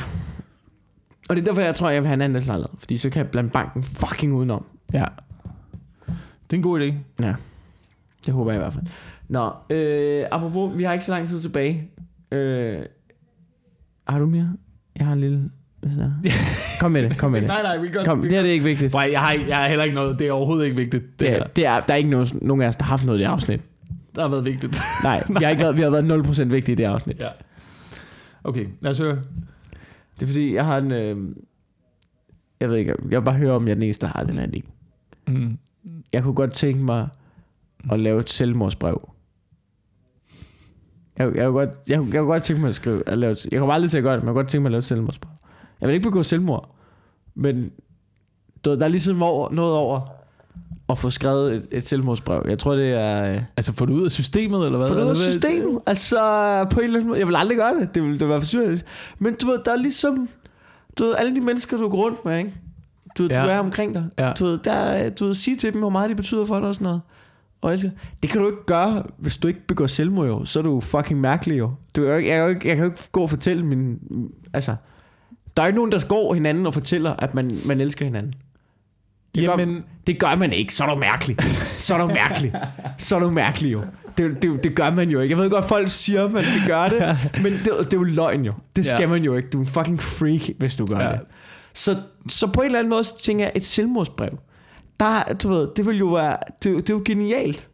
[1.29, 2.69] Og det er derfor, jeg tror, jeg vil have en andelslejlighed.
[2.79, 4.65] Fordi så kan jeg blande banken fucking udenom.
[4.93, 5.05] Ja.
[6.07, 6.93] Det er en god idé.
[7.25, 7.33] Ja.
[8.25, 8.85] Det håber jeg i hvert fald.
[9.27, 11.89] Nå, øh, apropos, vi har ikke så lang tid tilbage.
[12.31, 12.81] Øh,
[14.07, 14.53] har du mere?
[14.95, 15.49] Jeg har en lille...
[15.83, 16.11] så?
[16.79, 17.47] Kom med det, kom med det.
[17.55, 18.93] Nej, nej, vi gør Kom, det her det er ikke vigtigt.
[18.93, 20.19] Nej, jeg har, ikke- jeg har heller ikke noget.
[20.19, 21.03] Det er overhovedet ikke vigtigt.
[21.03, 22.89] Det, Det er, er, det er, der er ikke nogen, nogen af os, der har
[22.89, 23.61] haft noget i det afsnit.
[24.15, 24.77] der har været vigtigt.
[25.03, 27.19] Nej, vi har, ikke været, vi har været 0% vigtige i det afsnit.
[27.19, 27.27] ja.
[28.43, 29.15] Okay, lad os høre.
[30.15, 30.91] Det er fordi, jeg har en...
[30.91, 31.17] Øh,
[32.59, 34.37] jeg ved ikke, jeg vil bare høre, om jeg er den eneste, der har den
[34.37, 34.61] her idé.
[35.27, 35.57] Mm.
[36.13, 37.07] Jeg kunne godt tænke mig
[37.91, 39.09] at lave et selvmordsbrev.
[41.17, 43.31] Jeg, jeg, kunne godt, jeg, kunne- jeg kunne godt tænke mig at skrive, at lave
[43.31, 44.71] et, jeg kommer aldrig til at gøre det, men jeg kunne godt tænke mig at
[44.71, 45.31] lave et selvmordsbrev.
[45.81, 46.75] Jeg vil ikke begå selvmord,
[47.35, 47.69] men
[48.65, 49.99] der er ligesom over, noget over
[50.89, 52.45] at få skrevet et, et selvmordsbrev.
[52.49, 53.31] Jeg tror, det er...
[53.31, 54.87] Øh, Altså, få det ud af systemet, eller hvad?
[54.87, 55.79] få det ud af systemet.
[55.85, 56.17] Altså,
[56.71, 57.19] på en eller anden måde.
[57.19, 57.95] Jeg vil aldrig gøre det.
[57.95, 58.85] Det vil, det være for syrligt.
[59.19, 60.29] Men du ved, der er ligesom...
[60.99, 62.53] Du ved, alle de mennesker, du går rundt med, ikke?
[63.17, 63.43] Du, ja.
[63.45, 64.05] Du er omkring dig.
[64.19, 64.31] Ja.
[64.39, 66.67] Du ved, der, er- du ved, sige til dem, hvor meget de betyder for dig
[66.67, 67.01] og sådan noget.
[67.61, 67.89] Og elsker.
[68.23, 70.45] Det kan du ikke gøre, hvis du ikke begår selvmord, jo.
[70.45, 71.71] Så er du fucking mærkelig, jo.
[71.95, 73.99] Du, er jeg, kan jo ikke, jeg kan jo ikke gå og fortælle min...
[74.53, 74.75] Altså,
[75.57, 78.33] der er ikke nogen, der går hinanden og fortæller, at man, man elsker hinanden.
[79.35, 80.73] Det gør, Jamen, det gør man ikke.
[80.73, 81.37] Så er du mærkelig.
[81.79, 82.53] Så er du mærkelig.
[82.97, 83.83] Så er du mærkelig jo.
[84.17, 85.35] Det, det, det gør man jo ikke.
[85.35, 87.17] Jeg ved godt, folk siger, at man skal gøre det.
[87.43, 88.53] Men det, det er jo løgn jo.
[88.75, 89.07] Det skal Ja.
[89.07, 89.49] man jo ikke.
[89.49, 91.11] Du er en fucking freak, hvis du gør Ja.
[91.11, 91.19] det.
[91.73, 91.95] Så,
[92.29, 94.37] så på en eller anden måde, så tænker jeg, et selvmordsbrev.
[94.99, 97.67] Der, du ved, det vil jo være, det, det er jo genialt.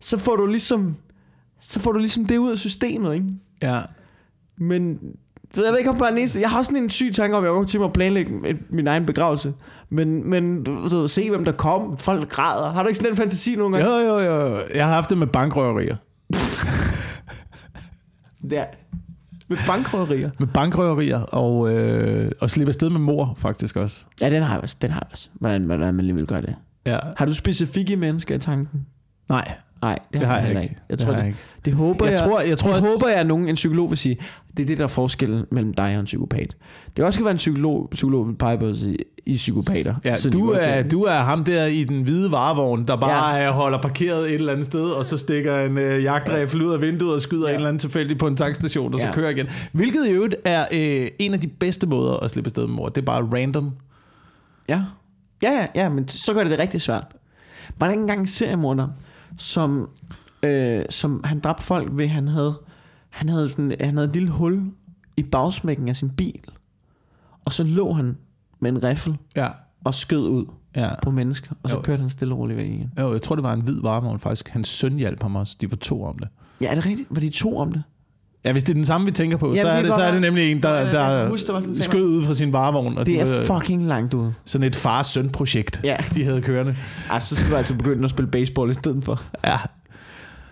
[0.00, 0.96] Så får du ligesom,
[1.60, 3.26] så får du ligesom det ud af systemet, ikke?
[3.62, 3.80] ja.
[4.58, 4.98] Men
[5.54, 6.40] så jeg ved ikke, om jeg den eneste.
[6.40, 8.48] Jeg har også sådan en syg tanke om, at jeg godt til mig at planlægge
[8.48, 9.54] et, min egen begravelse.
[9.90, 11.98] Men, men ved, se hvem der kom.
[11.98, 12.72] Folk græder.
[12.72, 13.94] Har du ikke sådan en fantasi nogle gange?
[13.94, 14.62] Jo, jo, jo.
[14.74, 15.96] Jeg har haft det med bankrøverier.
[18.50, 18.64] Der.
[19.48, 20.30] Med bankrøverier.
[20.38, 24.04] Med bankrøverier og, øh, og slippe afsted med mor, faktisk også.
[24.20, 24.76] Ja, den har jeg også.
[24.82, 25.28] Den har jeg også.
[25.34, 26.54] Hvordan, hvordan man lige vil gøre det.
[26.86, 26.98] Ja.
[27.16, 28.86] Har du specifikke mennesker i tanken?
[29.28, 29.52] Nej,
[29.82, 30.76] Nej, det, det har jeg heller ikke.
[30.88, 31.38] Jeg det tror, det, jeg ikke.
[31.64, 32.12] det håber jeg.
[32.12, 34.16] Jeg tror, jeg tror det håber jeg, at nogen, en psykolog vil sige,
[34.56, 36.56] det er det, der er forskellen mellem dig og en psykopat.
[36.86, 39.94] Det kan også skal være en psykolog, psykolog vil pege på i, i psykopater.
[40.04, 43.50] Ja, du er, du er ham der i den hvide varevogn, der bare ja.
[43.50, 47.14] holder parkeret et eller andet sted, og så stikker en øh, jagtrifle ud af vinduet
[47.14, 47.48] og skyder ja.
[47.48, 49.12] En eller anden tilfældig på en tankstation, og så Ja.
[49.14, 49.46] kører igen.
[49.72, 52.88] Hvilket i øvrigt er øh, en af de bedste måder at slippe afsted med mor.
[52.88, 53.70] Det er bare random.
[54.68, 54.82] Ja.
[55.42, 57.04] Ja, ja, ja, men så gør det det rigtig svært.
[57.78, 58.88] Var der ikke engang en seriemorder,
[59.36, 59.88] som,
[60.42, 62.54] øh, som han dræbte folk ved, han havde,
[63.10, 64.70] han havde, sådan, han havde et lille hul
[65.16, 66.40] i bagsmækken af sin bil,
[67.44, 68.16] og så lå han
[68.60, 69.48] med en riffel Ja.
[69.84, 70.90] og skød ud ja.
[71.02, 71.82] på mennesker, og så Jo.
[71.82, 72.92] kørte han stille og roligt væk igen.
[73.00, 74.48] Jo, jeg tror, det var en hvid varevogn faktisk.
[74.48, 75.56] Hans søn hjalp ham også.
[75.60, 76.28] De var to om det.
[76.60, 77.08] Ja, er det rigtigt?
[77.10, 77.82] Var de to om det?
[78.44, 80.12] Ja, hvis det er den samme, vi tænker på, Jamen, så, er det, så er
[80.12, 82.98] det nemlig en, der, der huske, der skød ud fra sin varevogn.
[82.98, 84.34] Og Det de er var fucking langt ude.
[84.44, 85.96] sådan et far-søn-projekt, Ja.
[86.14, 86.76] de havde kørende.
[87.10, 89.20] Altså, så skal du altså begynde at spille baseball i stedet for.
[89.44, 89.56] Ja.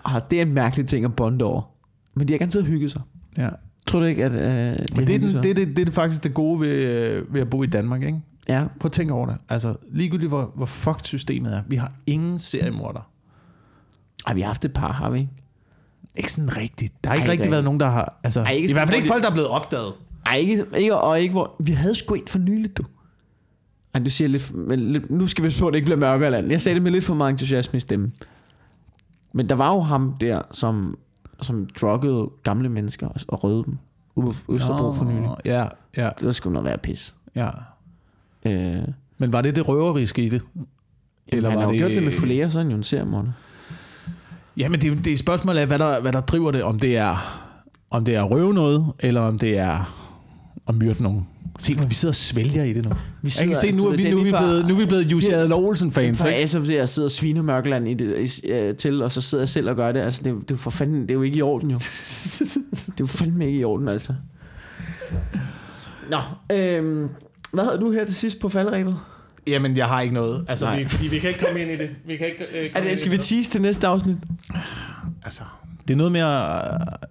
[0.04, 1.62] Ah, det er en mærkelig ting at bonde over.
[2.14, 3.00] Men de har garanteret hygget sig.
[3.38, 3.48] ja.
[3.86, 4.38] Tror du ikke, at øh,
[4.78, 7.34] de Men det er, den, det, er det, det er faktisk det gode ved, øh,
[7.34, 8.18] ved at bo i Danmark, ikke?
[8.48, 9.36] Ja, Prøv at tænke over det.
[9.48, 11.62] Altså, ligegyldigt hvor, hvor fucked systemet er.
[11.68, 13.10] Vi har ingen seriemorder.
[14.26, 15.28] Ej, vi har haft et par, har vi
[16.18, 16.32] ikke?
[16.32, 17.04] Sådan rigtigt.
[17.04, 18.20] Der har Ej, ikke ikke rigtig været nogen, der har...
[18.24, 19.92] Altså, Ej, ikke I hvert fald sådan ikke folk, der er blevet opdaget.
[20.26, 21.54] Ej, ikke, ikke, og ikke hvor...
[21.64, 22.82] Vi havde sgu en for nyligt, du.
[23.94, 25.10] Ej, du siger lidt, men lidt...
[25.10, 26.50] Nu skal vi på, at det ikke bliver mørkere land.
[26.50, 28.12] Jeg sagde det med lidt for meget entusiasme i stemmen.
[29.32, 30.98] Men der var jo ham der, som,
[31.42, 33.78] som druggede gamle mennesker og, røde dem.
[34.14, 35.30] Ude på Østerbro for nylig.
[35.44, 35.66] Ja,
[35.96, 37.14] ja, Det var sgu noget være pis.
[37.36, 37.48] ja.
[38.46, 38.82] Øh,
[39.18, 40.40] Men var det det røveri skete?
[41.26, 43.32] Eller han har jo gjort det med flere, så er han jo en seriemorder.
[44.58, 46.62] Jamen, det, det er et spørgsmål af, hvad der, hvad der driver det.
[46.62, 47.44] Om det er
[47.90, 49.94] om det er at røve noget, eller om det er
[50.68, 51.26] at myrde nogen.
[51.58, 52.90] Se nu, vi sidder og svælger i det nu.
[53.22, 55.12] Vi Jeg kan se, nu er vi, nu er vi blevet, nu er vi blevet
[55.12, 56.20] Jussi Adler Olsen fans.
[56.20, 56.76] For ikke?
[56.76, 59.76] jeg sidder og sviner Mørkeland i det, i, til, og så sidder jeg selv og
[59.76, 60.00] gør det.
[60.00, 61.76] Altså, det, er det, er for fanden, det er jo ikke i orden, jo.
[62.38, 64.14] det er jo fandme ikke i orden, altså.
[66.10, 66.18] Nå,
[66.56, 67.08] øhm,
[67.52, 68.96] hvad havde du her til sidst på faldrebet?
[69.48, 70.44] Jamen, jeg har ikke noget.
[70.48, 70.78] Altså, Nej.
[70.82, 71.90] vi, fordi vi kan ikke komme ind i det.
[72.06, 74.16] Vi kan ikke, øh, Er komme ind det, skal vi tease til næste afsnit?
[75.24, 75.42] Altså,
[75.88, 77.08] det er noget med at,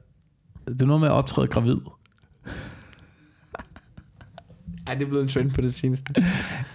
[0.68, 1.78] det er noget med at optræde gravid.
[4.88, 6.14] Ej, det er blevet en trend på det seneste.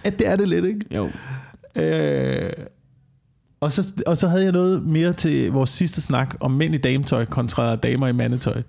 [0.05, 0.81] Ja, det er det lidt, ikke?
[0.95, 1.09] Jo.
[1.81, 2.49] Øh,
[3.61, 6.77] Og så, og så havde jeg noget mere til vores sidste snak om mænd i
[6.77, 8.61] dametøj kontra damer i mandetøj.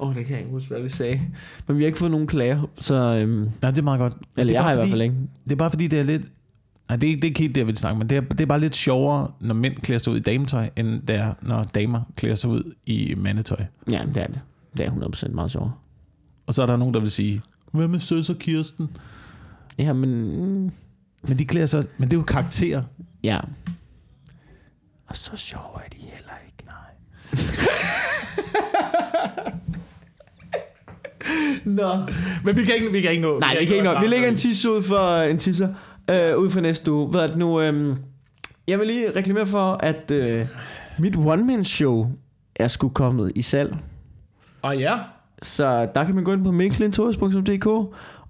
[0.00, 1.20] Åh, oh, det kan jeg ikke huske, hvad vi sagde.
[1.66, 2.94] Men vi har ikke fået nogen klager, så...
[2.94, 4.12] Øhm, Nej, det er meget godt.
[4.36, 5.16] eller det er jeg har bare i hvert fordi- fald ikke.
[5.44, 6.22] Det er bare fordi, det er lidt...
[6.88, 8.40] Nej, det er, det er ikke helt det, jeg vil snakke, men det er, det
[8.40, 11.64] er bare lidt sjovere, når mænd klæder sig ud i dametøj, end det er, når
[11.64, 13.64] damer klæder sig ud i mandetøj.
[13.90, 14.40] Ja, det er det.
[14.76, 15.70] Det er 100% meget sjovt.
[16.46, 17.40] Og så er der nogen, der vil sige,
[17.72, 18.88] hvad med søs og Kirsten?
[19.78, 20.10] Ja, men...
[20.44, 20.70] Mm,
[21.28, 21.84] Men de klæder sig...
[21.98, 22.82] Men det er jo karakterer.
[23.22, 23.38] ja.
[25.08, 26.64] Og så sjov er de heller ikke.
[26.66, 26.90] Nej.
[31.64, 31.96] Nå.
[32.44, 33.38] Men vi kan ikke, vi kan ikke nå...
[33.38, 34.02] Nej, vi kan ikke nok.
[34.02, 35.68] Vi lægger en tisse ud for en tisser
[36.10, 37.08] øh, ud for næste uge.
[37.08, 37.60] Hvad er det nu?
[37.60, 37.96] Øh,
[38.68, 40.46] jeg vil lige reklamere for, at øh,
[40.98, 42.10] mit one-man-show
[42.56, 43.76] er sgu kommet i salg.
[44.62, 44.98] Og ja.
[45.42, 47.66] Så der kan man gå ind på miklintorius.dk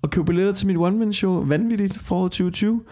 [0.02, 2.82] og købe billetter til mit one-man-show Vanvittigt for 2020.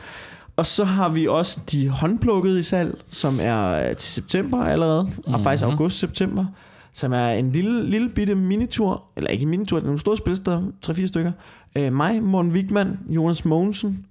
[0.57, 5.03] Og så har vi også de håndplukkede i salg, som er øh, til september allerede,
[5.03, 5.35] mm-hmm.
[5.35, 6.47] og faktisk august-september,
[6.99, 10.17] som er en lille, lille bitte minitur, eller ikke en minitur, det er nogle store
[10.17, 11.33] spilsteder, 3-4 stykker.
[11.77, 14.07] Øh, mig, Morten Wigman, Jonas Mogensen,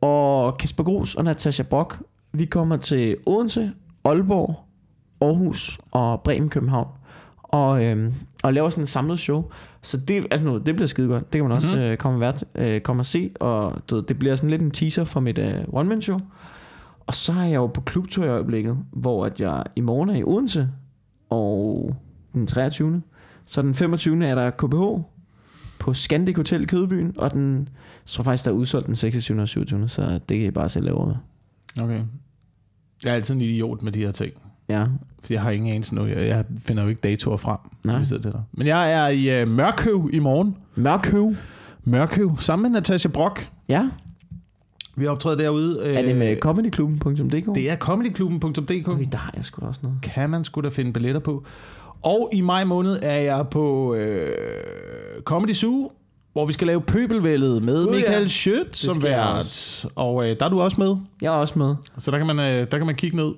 [0.00, 1.98] og Kasper Gros og Natasha Brock.
[2.32, 3.72] Vi kommer til Odense,
[4.04, 4.56] Aalborg,
[5.20, 6.88] Aarhus og Bremen, København.
[7.42, 8.14] Og, øhm,
[8.44, 9.44] og laver sådan en samlet show.
[9.82, 11.22] Så det, altså nu, det bliver skide godt.
[11.22, 11.76] Det kan man også Mhm.
[11.76, 11.90] mm-hmm.
[11.92, 13.30] øh, komme, vært, øh, komme og se.
[13.40, 16.18] Og ved, det bliver sådan lidt en teaser for mit øh, one-man-show.
[17.06, 20.14] Og så er jeg jo på klubtur i øjeblikket, hvor at jeg i morgen er
[20.14, 20.68] i Odense,
[21.30, 21.96] og
[22.32, 23.02] den 23.
[23.46, 24.26] Så den 25.
[24.26, 25.04] er der KBH
[25.78, 27.66] på Scandic Hotel i Kødbyen, og den, jeg
[28.06, 29.42] tror faktisk, der er udsolgt den 26.
[29.42, 29.88] og 27.
[29.88, 31.14] Så det kan I bare selv lave med.
[31.84, 32.02] Okay.
[33.04, 34.32] Jeg er altid en idiot med de her ting.
[34.68, 34.84] Ja,
[35.24, 36.06] For jeg har ingen anelse nu.
[36.06, 37.58] Jeg, jeg finder jo ikke datoer frem.
[37.84, 37.98] Nej.
[37.98, 38.42] vi sidder der.
[38.52, 40.56] Men jeg er i uh, Mørkøv i morgen.
[40.74, 41.34] Mørkhøv.
[41.84, 43.50] Mørkøv, sammen med Natasha Brock.
[43.68, 43.90] Ja,
[44.96, 45.84] Vi optrådt derude.
[45.84, 47.54] er det med comedyklubben.dk?
[47.54, 48.88] Det er comedyklubben.dk.
[48.88, 49.98] Ui, der har jeg sgu da også noget.
[50.02, 51.44] Kan man sgu da finde billetter på.
[52.02, 54.28] Og i maj måned er jeg på øh,
[55.24, 55.90] Comedy Zoo,
[56.32, 57.90] hvor vi skal lave Pøbelvældet med ja.
[57.90, 59.86] Michael Schødt som vært.
[59.94, 60.96] Og øh, der er du også med.
[61.22, 61.74] Jeg er også med.
[61.98, 63.32] Så der kan man, øh, der kan man kigge ned.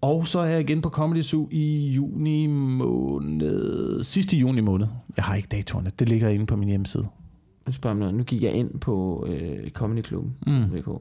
[0.00, 4.04] Og så er jeg igen på Comedy Zoo i juni måned.
[4.04, 4.86] Sidste juni måned.
[5.16, 5.90] Jeg har ikke datorerne.
[5.98, 7.06] Det ligger inde på min hjemmeside.
[7.68, 8.14] Nu spørger jeg om noget.
[8.14, 10.86] Nu gik jeg ind på øh, comedyklubben.dk.
[10.86, 10.98] Mm.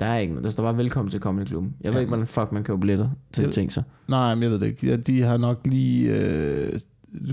[0.00, 0.44] Der er ikke noget.
[0.44, 1.74] Der står bare velkommen til comedyklubben.
[1.80, 2.00] Jeg ved Ja.
[2.00, 3.82] ikke, hvordan fuck man køber billetter til Jeg- ting så.
[4.08, 4.86] Nej, men jeg ved det ikke.
[4.86, 6.14] Ja, de har nok lige...
[6.18, 6.80] Øh...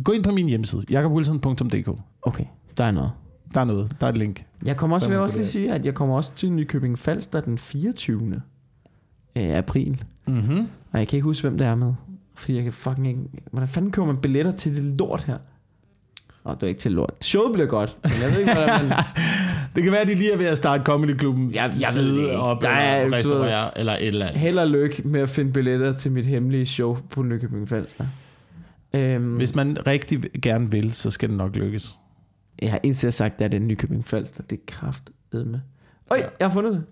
[0.04, 0.84] Gå ind på min hjemmeside.
[0.90, 2.46] jakobwilson.dk Okay,
[2.78, 3.12] der er noget.
[3.54, 3.96] Der er noget.
[4.02, 4.46] Der er et link.
[4.66, 7.00] Jeg kommer også, Så vil jeg også lige sige, at jeg kommer også til Nykøbing
[7.00, 8.42] Falster den 24.
[9.36, 10.04] øh, april.
[10.28, 10.68] Mm-hmm.
[10.92, 11.94] Og jeg kan ikke huske, hvem det er med.
[12.36, 13.22] Fordi jeg kan fucking ikke...
[13.52, 15.38] Hvordan fanden køber man billetter til det lort her?
[16.48, 17.14] Åh, det er ikke til lort.
[17.24, 18.98] Showet bliver godt, men jeg ved ikke, hvordan man...
[19.76, 22.18] Det kan være, at de lige er ved at starte Comedyklubben Jeg- jeg ved det
[22.24, 22.38] ikke.
[22.38, 24.42] op, Der er- eller du restaurere, eller et eller andet.
[24.42, 28.06] Held og lykke med at finde billetter til mit hemmelige show på Nykøbing Falster.
[28.94, 32.00] Øhm, Hvis man rigtig gerne vil, så skal det nok lykkes.
[32.62, 34.44] Jeg har indtil sagt, at det er Nykøbing Falster.
[34.44, 35.60] Det er kraft med.
[36.12, 36.84] Øj, jeg har fundet det.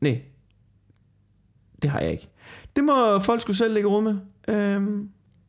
[0.00, 0.20] Nej.
[1.82, 2.28] Det har jeg ikke.
[2.76, 4.16] Det må folk skulle selv lægge råd med.
[4.48, 5.08] Øhm,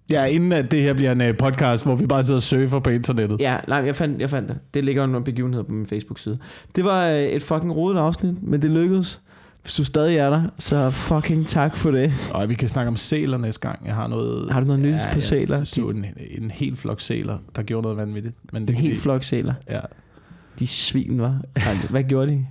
[0.10, 2.80] Ja, inden at det her bliver en øh, podcast, hvor vi bare sidder og surfer
[2.80, 3.42] på internettet.
[3.42, 4.58] ja, nej, jeg fandt, jeg fandt det.
[4.74, 6.38] Det ligger under begivenheder på min Facebook-side.
[6.76, 9.22] Det var øh, et fucking rodet afsnit, men det lykkedes.
[9.62, 12.14] Hvis du stadig er der, så fucking tak for det.
[12.34, 13.86] Og vi kan snakke om sæler næste gang.
[13.86, 14.52] Jeg har noget...
[14.52, 15.64] Har du noget nyt på jeg sæler?
[15.64, 16.06] så en,
[16.38, 18.36] en hel flok sæler, der gjorde noget vanvittigt.
[18.54, 19.54] Men det En helt vi- flok sæler.
[19.70, 19.80] Ja.
[20.60, 21.42] De svin, var.
[21.90, 22.46] Hvad gjorde de?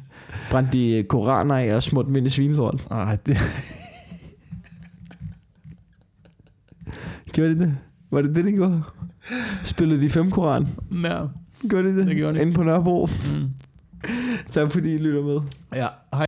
[0.51, 2.87] Brændte de koraner af og smurte dem ind i svinlort?
[2.91, 3.37] Ej, det,
[7.35, 7.77] Gjorde de det?
[8.11, 8.83] Var det det, de gjorde?
[9.65, 10.67] Spillede de fem koran?
[11.05, 11.21] ja.
[11.71, 12.07] Gjorde de det?
[12.07, 12.43] Det gjorde de.
[12.43, 13.09] Inde på Nørrebro.
[13.35, 13.51] Mm.
[14.51, 15.41] Tak fordi I lytter med.
[15.77, 15.89] ja.
[16.15, 16.25] Hej.